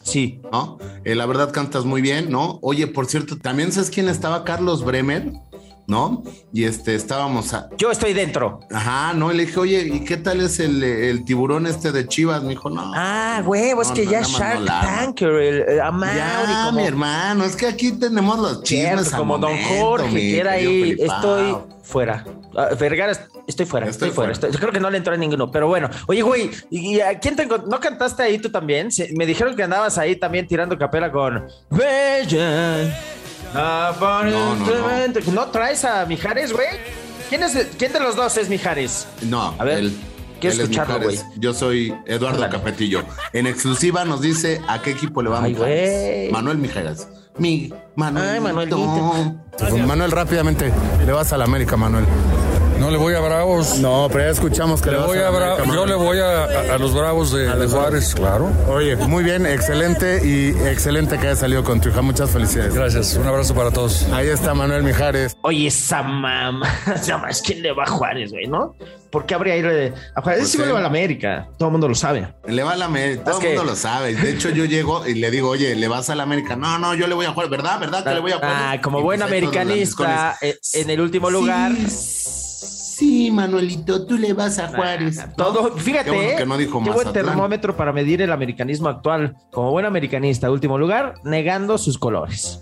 Sí. 0.04 0.40
¿no? 0.52 0.78
Eh, 1.06 1.16
la 1.16 1.26
verdad 1.26 1.52
cantas 1.52 1.86
muy 1.86 2.02
bien, 2.02 2.30
¿no? 2.30 2.60
Oye, 2.62 2.86
por 2.88 3.08
cierto, 3.08 3.38
también 3.38 3.72
sabes 3.72 3.90
quién 3.90 4.10
estaba 4.10 4.44
Carlos 4.44 4.84
Bremer, 4.86 5.32
¿no? 5.88 6.24
Y 6.54 6.64
este, 6.64 6.96
estábamos 6.96 7.54
a... 7.54 7.70
Yo 7.78 7.92
estoy 7.92 8.14
dentro. 8.14 8.62
Ajá, 8.72 9.14
no, 9.14 9.32
y 9.32 9.38
le 9.38 9.46
dije, 9.46 9.60
oye, 9.60 9.82
¿y 9.94 10.00
qué 10.06 10.18
tal 10.18 10.42
es 10.42 10.60
el, 10.60 10.82
el 10.84 11.26
tiburón 11.26 11.68
este 11.68 11.92
de 11.92 12.08
Chivas? 12.08 12.42
Me 12.44 12.50
dijo, 12.50 12.70
no. 12.70 12.92
Ah, 12.96 13.42
huevo, 13.46 13.82
es 13.82 13.90
No, 13.90 13.94
que 13.94 14.06
no, 14.06 14.12
ya 14.12 14.22
Shark. 14.22 14.66
Tanker, 14.66 15.30
el, 15.30 15.62
el 15.70 15.82
Amaury, 15.82 16.18
ya, 16.18 16.66
como, 16.66 16.80
mi 16.80 16.88
hermano, 16.88 17.44
es 17.44 17.56
que 17.56 17.68
aquí 17.68 17.92
tenemos 17.92 18.40
los 18.40 18.64
chismes 18.64 19.10
como 19.12 19.38
Don 19.38 19.58
Jorge, 19.80 20.12
que 20.14 20.40
era 20.40 20.52
ahí. 20.54 20.96
Estoy 21.00 21.56
fuera. 21.84 22.26
Ah, 22.56 22.70
Vergara, 22.80 23.12
estoy 23.48 23.66
fuera, 23.66 23.88
estoy, 23.88 24.10
Estoy 24.10 24.16
fuera. 24.16 24.34
fuera. 24.34 24.48
estoy- 24.50 24.52
creo 24.62 24.72
que 24.72 24.80
no 24.80 24.90
le 24.90 24.98
entró 25.00 25.14
a 25.14 25.18
ninguno, 25.18 25.52
pero 25.52 25.68
bueno. 25.68 25.90
Oye, 26.08 26.22
güey, 26.22 26.50
¿y 26.70 27.00
a 27.02 27.20
quién 27.20 27.36
te 27.36 27.46
¿No 27.46 27.80
cantaste 27.80 28.24
ahí 28.24 28.38
tú 28.40 28.50
también? 28.50 28.92
Se- 28.92 29.12
me 29.18 29.26
dijeron 29.26 29.56
que 29.56 29.64
andabas 29.64 29.98
ahí 29.98 30.16
también 30.16 30.48
tirando 30.48 30.78
capela 30.78 31.12
con 31.12 31.44
Bella. 31.70 32.96
Aparentemente. 33.56 35.22
No, 35.32 35.48
traes 35.48 35.86
a 35.86 36.06
Mijares, 36.06 36.54
güey? 36.54 36.68
¿Quién, 37.30 37.44
es 37.44 37.54
de, 37.54 37.68
¿Quién 37.68 37.94
de 37.94 38.00
los 38.00 38.16
dos 38.16 38.38
es 38.38 38.50
Mijares? 38.50 39.08
No, 39.24 39.56
A 39.58 39.64
ver, 39.64 39.80
él- 39.80 39.98
quiero 40.40 40.56
él 40.56 40.62
es 40.62 40.70
escucharlo, 40.70 41.00
Mijares. 41.00 41.26
Yo 41.38 41.54
soy 41.54 41.94
Eduardo. 42.06 42.48
Capetillo. 42.50 43.04
En 43.34 43.48
exclusiva 43.48 44.06
nos 44.06 44.22
dice 44.22 44.62
a 44.68 44.82
qué 44.82 44.92
equipo 44.92 45.22
le 45.22 45.30
va 45.30 45.42
Ay, 45.44 45.54
Mijares. 45.54 45.92
güey. 45.92 46.32
Manuel 46.32 46.58
Mijares. 46.58 47.08
Mi 47.38 47.74
Manuel. 47.96 48.30
Ay, 48.30 48.40
Manuelito. 48.40 48.78
Manuel, 49.88 50.12
rápidamente, 50.12 50.72
le 51.06 51.12
vas 51.12 51.34
a 51.34 51.38
la 51.38 51.46
América, 51.46 51.76
Manuel. 51.78 52.06
No 52.84 52.92
le 52.92 52.98
voy 52.98 53.14
a 53.16 53.22
Bravos. 53.22 53.80
No, 53.80 54.10
pero 54.12 54.26
ya 54.26 54.30
escuchamos 54.32 54.82
que 54.82 54.92
le, 54.92 54.98
voy 54.98 55.18
a 55.18 55.30
a 55.30 55.32
Bra- 55.32 55.54
América, 55.54 55.74
yo 55.74 55.86
le 55.86 55.96
voy 55.96 56.20
a, 56.20 56.44
a- 56.44 56.76
a 56.76 56.78
los 56.78 56.94
Bravos 56.94 57.32
de, 57.32 57.46
de 57.56 57.68
Juárez, 57.68 58.14
claro. 58.14 58.52
Oye, 58.68 58.98
muy 58.98 59.24
bien, 59.24 59.46
excelente 59.46 60.20
y 60.22 60.50
excelente 60.68 61.18
que 61.18 61.28
haya 61.28 61.36
salido 61.38 61.64
con 61.64 61.80
tu 61.80 61.88
hija. 61.88 62.02
Muchas 62.02 62.30
felicidades. 62.32 62.74
Gracias, 62.76 63.16
un 63.16 63.26
abrazo 63.26 63.56
para 63.56 63.72
todos. 63.72 64.04
Ahí 64.12 64.28
está 64.28 64.54
Manuel 64.54 64.84
Mijares. 64.84 65.38
Oye, 65.44 65.68
esa 65.68 66.04
mamá. 66.04 66.68
No 67.08 67.20
más, 67.20 67.42
¿quién 67.42 67.62
le 67.62 67.72
va 67.72 67.84
a 67.84 67.88
Juárez, 67.88 68.32
güey, 68.32 68.48
no? 68.48 68.76
¿Por 69.10 69.26
qué 69.26 69.36
habría 69.36 69.56
ir 69.56 69.66
a 70.16 70.22
Juárez? 70.22 70.42
Pues 70.42 70.52
sí 70.52 70.58
le 70.58 70.72
va 70.72 70.80
a 70.80 70.82
la 70.82 70.88
América. 70.88 71.48
Todo 71.58 71.70
el 71.70 71.72
mundo 71.74 71.88
lo 71.88 71.96
sabe. 71.96 72.34
Le 72.48 72.64
va 72.64 72.74
a 72.74 72.76
la 72.76 72.86
América, 72.86 73.24
todo 73.24 73.36
el 73.38 73.42
que- 73.42 73.48
mundo 73.56 73.64
lo 73.64 73.76
sabe. 73.78 74.14
De 74.16 74.30
hecho, 74.32 74.50
yo 74.50 74.66
llego 74.66 75.08
y 75.08 75.14
le 75.14 75.32
digo, 75.32 75.50
oye, 75.50 75.74
¿le 75.76 75.88
vas 75.88 76.10
a 76.10 76.16
la 76.16 76.24
América? 76.24 76.56
No, 76.58 76.78
no, 76.80 76.94
yo 76.96 77.08
le 77.08 77.14
voy 77.16 77.26
a 77.28 77.32
jugar, 77.32 77.50
¿verdad? 77.50 77.80
¿Verdad 77.80 78.04
que 78.04 78.14
le 78.14 78.20
voy 78.20 78.32
a 78.34 78.36
jugar? 78.36 78.52
Ah, 78.54 78.82
como 78.82 79.00
Y 79.00 79.04
buen 79.04 79.20
pues 79.22 79.28
americanista, 79.30 80.38
eh, 80.42 80.58
en 80.74 80.90
el 80.90 81.00
último 81.00 81.30
lugar. 81.30 81.72
Sí, 81.88 82.43
Manuelito, 83.32 84.06
tú 84.06 84.18
le 84.18 84.34
vas 84.34 84.60
a 84.60 84.68
Juárez. 84.70 85.20
Todo, 85.36 85.76
fíjate, 85.76 86.06
Qué 86.06 86.16
bueno 86.16 86.30
¿eh? 86.30 86.36
que 86.38 86.46
no 86.46 86.58
dijo 86.58 86.84
qué 86.84 86.92
buen 86.92 87.14
termómetro 87.14 87.76
para 87.76 87.92
medir 87.94 88.22
el 88.22 88.32
americanismo 88.32 88.90
actual. 88.90 89.36
Como 89.52 89.72
buen 89.72 89.86
americanista, 89.86 90.52
último 90.52 90.78
lugar, 90.78 91.16
negando 91.24 91.78
sus 91.78 91.98
colores. 91.98 92.60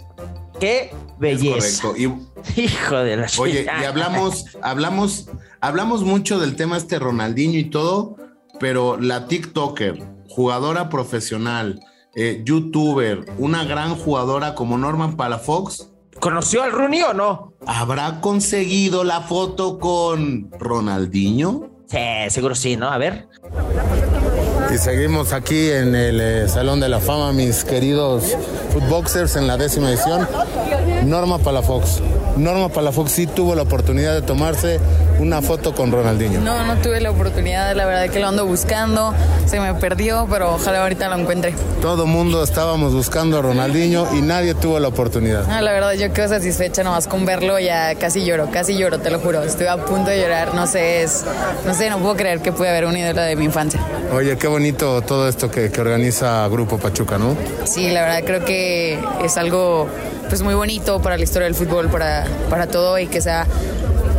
Qué 0.59 0.93
belleza. 1.19 1.81
Correcto. 1.87 2.27
Y 2.55 2.61
Hijo 2.61 2.97
de 2.97 3.17
la 3.17 3.27
Oye, 3.39 3.65
y 3.65 3.83
hablamos, 3.83 4.45
hablamos, 4.61 5.29
hablamos 5.59 6.03
mucho 6.03 6.39
del 6.39 6.55
tema 6.55 6.77
este 6.77 6.99
Ronaldinho 6.99 7.59
y 7.59 7.65
todo, 7.65 8.15
pero 8.59 8.97
la 8.99 9.27
TikToker, 9.27 10.01
jugadora 10.29 10.89
profesional, 10.89 11.81
eh, 12.15 12.41
youtuber, 12.45 13.25
una 13.37 13.63
gran 13.63 13.95
jugadora 13.95 14.55
como 14.55 14.77
Norman 14.77 15.15
Palafox, 15.15 15.90
¿Conoció 16.21 16.61
al 16.61 16.71
Rooney 16.71 17.01
o 17.01 17.13
no? 17.15 17.53
¿habrá 17.65 18.21
conseguido 18.21 19.03
la 19.03 19.21
foto 19.21 19.79
con 19.79 20.51
Ronaldinho? 20.51 21.71
Sí, 21.87 21.97
seguro 22.29 22.53
sí, 22.53 22.77
¿no? 22.77 22.89
A 22.91 22.99
ver. 22.99 23.27
Y 24.71 24.77
seguimos 24.77 25.33
aquí 25.33 25.71
en 25.71 25.95
el 25.95 26.21
eh, 26.21 26.47
Salón 26.47 26.79
de 26.79 26.89
la 26.89 26.99
Fama, 26.99 27.33
mis 27.33 27.63
queridos 27.63 28.37
footboxers 28.71 29.35
en 29.35 29.47
la 29.47 29.57
décima 29.57 29.89
edición. 29.89 30.27
Norma 31.05 31.39
Palafox. 31.39 32.01
Norma 32.37 32.69
Palafox 32.69 33.11
sí 33.11 33.27
tuvo 33.27 33.55
la 33.55 33.63
oportunidad 33.63 34.13
de 34.13 34.21
tomarse 34.21 34.79
una 35.19 35.41
foto 35.41 35.75
con 35.75 35.91
Ronaldinho. 35.91 36.41
No, 36.41 36.65
no 36.65 36.77
tuve 36.77 36.99
la 37.01 37.11
oportunidad, 37.11 37.75
la 37.75 37.85
verdad 37.85 38.09
que 38.09 38.19
lo 38.19 38.27
ando 38.27 38.45
buscando, 38.45 39.13
se 39.45 39.59
me 39.59 39.73
perdió, 39.75 40.27
pero 40.29 40.55
ojalá 40.55 40.81
ahorita 40.81 41.09
lo 41.09 41.17
encuentre. 41.17 41.53
Todo 41.81 42.05
mundo 42.05 42.43
estábamos 42.43 42.93
buscando 42.93 43.37
a 43.37 43.41
Ronaldinho 43.41 44.07
y 44.15 44.21
nadie 44.21 44.55
tuvo 44.55 44.79
la 44.79 44.87
oportunidad. 44.87 45.45
Ah, 45.49 45.61
la 45.61 45.71
verdad 45.71 45.93
yo 45.93 46.11
quedo 46.13 46.29
satisfecha 46.29 46.83
nomás 46.83 47.07
con 47.07 47.25
verlo, 47.25 47.59
ya 47.59 47.95
casi 47.95 48.25
lloro, 48.25 48.49
casi 48.51 48.77
lloro, 48.77 48.99
te 48.99 49.11
lo 49.11 49.19
juro. 49.19 49.43
Estoy 49.43 49.67
a 49.67 49.77
punto 49.77 50.09
de 50.09 50.21
llorar, 50.21 50.55
no 50.55 50.65
sé, 50.67 51.03
es, 51.03 51.23
no 51.65 51.73
sé, 51.73 51.89
no 51.89 51.99
puedo 51.99 52.15
creer 52.15 52.41
que 52.41 52.51
pude 52.51 52.69
haber 52.69 52.85
un 52.85 52.97
ídolo 52.97 53.21
de 53.21 53.35
mi 53.35 53.45
infancia. 53.45 53.79
Oye, 54.13 54.37
qué 54.37 54.47
bonito 54.47 55.01
todo 55.01 55.27
esto 55.27 55.51
que, 55.51 55.71
que 55.71 55.81
organiza 55.81 56.47
Grupo 56.47 56.77
Pachuca, 56.77 57.17
¿no? 57.17 57.35
Sí, 57.65 57.89
la 57.89 58.01
verdad 58.01 58.23
creo 58.25 58.45
que 58.45 58.99
es 59.23 59.37
algo 59.37 59.87
pues 60.31 60.43
muy 60.43 60.53
bonito 60.53 61.01
para 61.01 61.17
la 61.17 61.23
historia 61.23 61.45
del 61.45 61.55
fútbol, 61.55 61.89
para, 61.89 62.20
para 62.49 62.67
todo 62.67 62.97
y 62.99 63.07
que 63.07 63.21
sea 63.21 63.45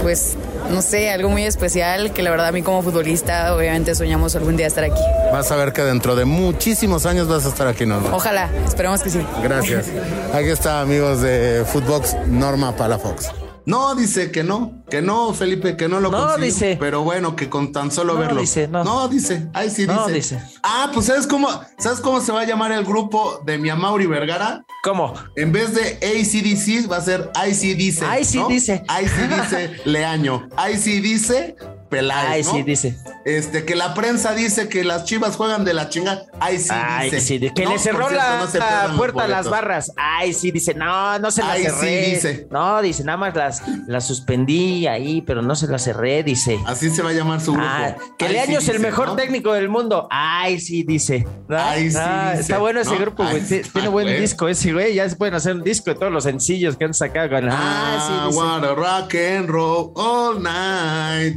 pues 0.03 0.37
no 0.71 0.83
sé, 0.83 1.11
algo 1.11 1.29
muy 1.29 1.45
especial 1.45 2.13
que 2.13 2.23
la 2.23 2.31
verdad 2.31 2.49
a 2.49 2.53
mí 2.53 2.63
como 2.63 2.83
futbolista 2.83 3.55
obviamente 3.55 3.95
soñamos 3.95 4.35
algún 4.37 4.57
día 4.57 4.67
estar 4.67 4.85
aquí. 4.85 5.03
Vas 5.33 5.51
a 5.51 5.57
ver 5.57 5.73
que 5.73 5.83
dentro 5.83 6.17
de 6.17 6.25
muchísimos 6.25 7.07
años 7.07 7.29
vas 7.29 7.45
a 7.47 7.49
estar 7.49 7.67
aquí, 7.67 7.87
Norma. 7.87 8.15
Ojalá, 8.15 8.49
esperemos 8.65 9.03
que 9.03 9.11
sí. 9.11 9.21
Gracias. 9.43 9.87
Aquí 10.33 10.49
está, 10.49 10.81
amigos 10.81 11.21
de 11.21 11.65
Footbox, 11.67 12.17
Norma 12.27 12.75
Palafox. 12.77 13.42
No, 13.65 13.95
dice 13.95 14.31
que 14.31 14.43
no, 14.43 14.83
que 14.91 15.03
no, 15.03 15.33
Felipe, 15.35 15.77
que 15.77 15.89
no 15.89 16.01
lo 16.01 16.11
No, 16.11 16.19
consiguió, 16.19 16.45
dice. 16.45 16.77
Pero 16.81 17.03
bueno, 17.03 17.37
que 17.37 17.49
con 17.49 17.73
tan 17.73 17.91
solo 17.91 18.15
No, 18.15 18.21
verlo. 18.21 18.41
dice, 18.41 18.67
no. 18.69 19.09
dice. 19.09 19.49
Ay, 19.53 19.71
sí, 19.71 19.87
No, 19.87 20.07
dice. 20.09 20.37
dice. 20.37 20.43
Ah, 20.63 20.91
pues 20.93 21.07
¿sabes 21.07 21.27
cómo, 21.27 21.49
¿sabes 21.79 22.01
cómo 22.01 22.21
se 22.21 22.33
va 22.33 22.41
a 22.41 22.45
llamar 22.45 22.73
el 22.73 22.85
grupo 22.85 23.41
de 23.47 23.59
mi 23.59 23.69
Amauri 23.71 24.07
Vergara? 24.07 24.65
¿Cómo? 24.83 25.15
En 25.37 25.53
vez 25.53 25.75
de 25.75 25.99
ACDC 26.03 26.91
va 26.91 26.97
a 26.97 27.01
ser 27.03 27.31
IC 27.47 27.77
dice. 27.77 28.05
Ay, 28.05 28.25
sí 28.25 28.39
¿no? 28.39 28.49
dice. 28.49 28.83
IC 28.89 29.43
dice 29.43 29.77
Leaño. 29.85 30.49
IC 30.73 31.03
dice 31.03 31.57
Peláez. 31.93 32.29
Ay, 32.29 32.43
¿no? 32.43 32.53
sí, 32.53 32.63
dice. 32.63 32.97
Este, 33.25 33.65
que 33.65 33.77
la 33.77 33.95
prensa 33.95 34.35
dice 34.35 34.69
que 34.69 34.83
las 34.83 35.05
chivas 35.05 35.37
juegan 35.37 35.65
de 35.65 35.75
la 35.75 35.89
chingada. 35.91 36.25
Ay, 36.41 36.59
sí, 36.59 36.71
Ay, 36.73 37.11
dice. 37.11 37.21
sí, 37.21 37.39
de- 37.39 37.53
que 37.55 37.65
No, 37.65 37.73
le 37.73 37.79
cerró 37.79 38.09
cierto, 38.09 38.17
la, 38.17 38.39
no 38.45 38.91
la 38.91 38.97
puerta 38.97 39.25
a 39.25 39.29
las 39.29 39.49
barras. 39.49 39.93
Ay, 39.97 40.33
sí, 40.33 40.51
dice, 40.51 40.75
no, 40.75 41.19
no 41.21 41.31
se 41.31 41.43
la 41.43 41.53
Ay, 41.53 41.65
sí, 41.65 41.71
cerré. 41.71 42.07
dice. 42.15 42.49
No, 42.51 42.83
dice, 42.83 43.05
nada 43.05 43.19
más 43.19 43.37
las, 43.37 43.63
las 43.87 44.07
suspendí 44.07 44.87
ahí, 44.87 45.23
pero 45.23 45.43
no 45.43 45.55
se 45.55 45.69
las 45.69 45.85
cerré, 45.85 46.23
dice. 46.25 46.59
Así 46.67 46.91
se 46.91 47.03
va 47.03 47.11
a 47.11 47.13
llamar 47.13 47.41
su 47.41 47.53
grupo. 47.53 47.67
Ah, 47.69 47.95
que 48.19 48.25
Ay, 48.27 48.33
Leaño 48.33 48.59
sí, 48.61 48.65
es 48.65 48.69
el 48.71 48.77
dice, 48.79 48.87
mejor 48.89 49.09
¿no? 49.09 49.17
técnico 49.17 49.53
del 49.53 49.69
mundo. 49.69 50.09
Ay, 50.11 50.59
sí, 50.59 50.83
dice. 50.83 51.27
Ay, 51.49 51.91
sí, 51.91 51.97
Ah, 52.01 52.31
dice. 52.31 52.41
Está 52.43 52.59
bueno 52.59 52.81
ese 52.81 52.97
grupo, 52.97 53.23
güey. 53.23 53.41
Tiene 53.43 53.87
ah, 53.87 53.89
buen 53.91 54.07
güey. 54.07 54.21
disco 54.21 54.49
ese, 54.49 54.73
güey. 54.73 54.95
Ya 54.95 55.09
se 55.09 55.15
pueden 55.17 55.35
hacer 55.35 55.55
un 55.55 55.63
disco 55.63 55.91
de 55.91 55.97
todos 55.97 56.11
los 56.11 56.25
sencillos 56.25 56.77
que 56.77 56.85
han 56.87 56.95
sacado. 56.95 57.29
con- 57.29 57.49
Ah, 57.51 57.59
Ah, 57.61 58.05
sí, 58.07 58.27
dice. 58.29 58.39
what 58.39 58.65
a 58.65 58.75
rock 58.75 59.15
and 59.15 59.49
roll 59.51 59.93
all 59.95 60.43
night. 60.43 61.37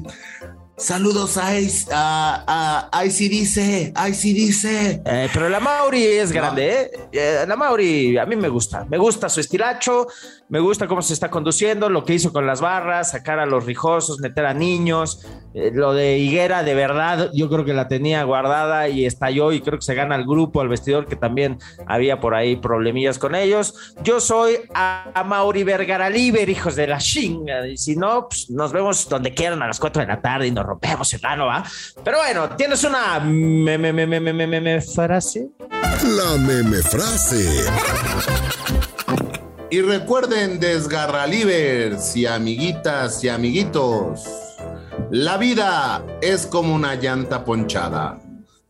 Saludos 0.77 1.37
a, 1.37 1.53
a, 1.93 2.89
a 2.91 3.05
ICDC, 3.05 3.93
ICDC. 3.95 5.03
Eh, 5.05 5.29
pero 5.33 5.47
la 5.47 5.61
Mauri 5.61 6.03
es 6.03 6.33
grande, 6.33 6.69
¿eh? 6.69 6.91
Eh, 7.13 7.45
La 7.47 7.55
Mauri 7.55 8.17
a 8.17 8.25
mí 8.25 8.35
me 8.35 8.49
gusta. 8.49 8.83
Me 8.89 8.97
gusta 8.97 9.29
su 9.29 9.39
estilacho, 9.39 10.07
me 10.49 10.59
gusta 10.59 10.85
cómo 10.85 11.01
se 11.01 11.13
está 11.13 11.29
conduciendo, 11.31 11.89
lo 11.89 12.03
que 12.03 12.15
hizo 12.15 12.33
con 12.33 12.45
las 12.45 12.59
barras, 12.59 13.11
sacar 13.11 13.39
a 13.39 13.45
los 13.45 13.65
rijosos, 13.65 14.19
meter 14.19 14.45
a 14.45 14.53
niños. 14.53 15.25
Eh, 15.53 15.71
lo 15.73 15.93
de 15.93 16.17
Higuera, 16.17 16.63
de 16.63 16.75
verdad, 16.75 17.29
yo 17.33 17.47
creo 17.49 17.63
que 17.63 17.73
la 17.73 17.87
tenía 17.87 18.21
guardada 18.23 18.89
y 18.89 19.05
estalló 19.05 19.53
y 19.53 19.61
creo 19.61 19.79
que 19.79 19.85
se 19.85 19.95
gana 19.95 20.15
al 20.15 20.25
grupo, 20.25 20.59
al 20.59 20.67
vestidor, 20.67 21.07
que 21.07 21.15
también 21.15 21.57
había 21.87 22.19
por 22.19 22.35
ahí 22.35 22.57
problemillas 22.57 23.17
con 23.17 23.33
ellos. 23.33 23.95
Yo 24.03 24.19
soy 24.19 24.57
a, 24.73 25.09
a 25.13 25.23
Mauri 25.23 25.63
Vergara 25.63 26.09
Liber, 26.09 26.49
hijos 26.49 26.75
de 26.75 26.87
la 26.87 26.97
chinga. 26.97 27.65
Y 27.65 27.77
si 27.77 27.95
no, 27.95 28.27
pues 28.27 28.49
nos 28.49 28.73
vemos 28.73 29.07
donde 29.07 29.33
quieran 29.33 29.61
a 29.61 29.67
las 29.67 29.79
4 29.79 30.01
de 30.01 30.07
la 30.09 30.19
tarde 30.21 30.47
y 30.47 30.51
nos 30.51 30.64
rompemos 30.65 31.13
el 31.13 31.25
ano, 31.25 31.45
¿va? 31.47 31.63
Pero 32.03 32.17
bueno, 32.17 32.49
tienes 32.55 32.83
una 32.83 33.19
me, 33.19 33.77
me, 33.77 33.93
me, 33.93 34.05
me, 34.07 34.19
me, 34.19 34.33
me, 34.33 34.47
me, 34.47 34.61
me 34.61 34.81
frase. 34.81 35.47
La 35.71 36.37
meme 36.37 36.81
frase. 36.81 37.65
Y 39.69 39.81
recuerden, 39.81 40.59
desgarralivers 40.59 42.15
y 42.15 42.25
amiguitas 42.25 43.23
y 43.23 43.29
amiguitos, 43.29 44.23
la 45.11 45.37
vida 45.37 46.05
es 46.21 46.45
como 46.45 46.73
una 46.73 46.95
llanta 46.95 47.43
ponchada. 47.43 48.19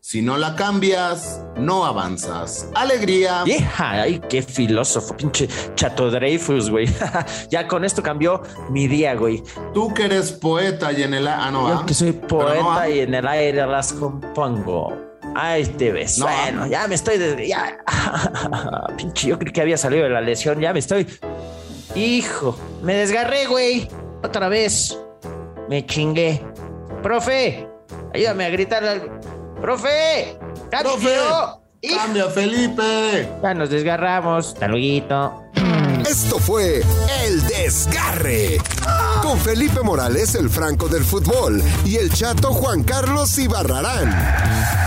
Si 0.08 0.22
no 0.22 0.38
la 0.38 0.54
cambias, 0.54 1.42
no 1.56 1.84
avanzas. 1.84 2.70
Alegría. 2.76 3.42
Hija, 3.44 4.02
ay, 4.02 4.22
qué 4.28 4.40
filósofo, 4.40 5.16
pinche 5.16 5.48
Chato 5.74 6.12
Dreyfus, 6.12 6.70
güey. 6.70 6.86
ya 7.50 7.66
con 7.66 7.84
esto 7.84 8.04
cambió 8.04 8.40
mi 8.70 8.86
día, 8.86 9.16
güey. 9.16 9.42
Tú 9.74 9.92
que 9.92 10.04
eres 10.04 10.30
poeta 10.30 10.92
y 10.92 11.02
en 11.02 11.12
el... 11.12 11.26
Ah, 11.26 11.50
no, 11.50 11.68
Yo 11.68 11.74
ah. 11.80 11.84
que 11.84 11.92
soy 11.92 12.12
no, 12.12 12.28
poeta 12.28 12.82
ah. 12.82 12.88
y 12.88 13.00
en 13.00 13.14
el 13.14 13.26
aire 13.26 13.66
las 13.66 13.92
compongo. 13.94 14.96
Ay, 15.34 15.66
te 15.66 15.90
ves. 15.90 16.18
No, 16.18 16.26
bueno, 16.26 16.62
ah. 16.62 16.68
ya 16.68 16.86
me 16.86 16.94
estoy. 16.94 17.18
des- 17.18 17.48
Ya. 17.48 17.76
pinche, 18.96 19.26
yo 19.26 19.40
creí 19.40 19.52
que 19.52 19.60
había 19.60 19.76
salido 19.76 20.04
de 20.04 20.10
la 20.10 20.20
lesión. 20.20 20.60
Ya 20.60 20.72
me 20.72 20.78
estoy. 20.78 21.04
Hijo, 21.96 22.56
me 22.80 22.94
desgarré, 22.94 23.46
güey. 23.46 23.88
Otra 24.22 24.48
vez. 24.48 24.96
Me 25.68 25.84
chingué. 25.84 26.40
Profe, 27.02 27.68
ayúdame 28.14 28.44
a 28.44 28.50
gritar. 28.50 29.25
Profe, 29.60 30.38
cambio. 30.70 30.92
Profe, 30.92 31.96
cambia, 31.96 32.28
Felipe. 32.30 33.28
Ya 33.42 33.54
nos 33.54 33.70
desgarramos. 33.70 34.48
Hasta 34.48 34.68
luego. 34.68 35.42
Esto 36.08 36.38
fue 36.38 36.82
El 37.24 37.46
Desgarre. 37.48 38.58
Con 39.22 39.38
Felipe 39.40 39.80
Morales, 39.82 40.36
el 40.36 40.48
Franco 40.48 40.88
del 40.88 41.04
Fútbol, 41.04 41.60
y 41.84 41.96
el 41.96 42.12
chato 42.12 42.52
Juan 42.52 42.84
Carlos 42.84 43.36
Ibarrarán. 43.38 44.14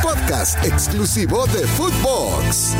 Podcast 0.01 0.63
exclusivo 0.63 1.45
de 1.47 1.67
Footbox. 1.67 2.75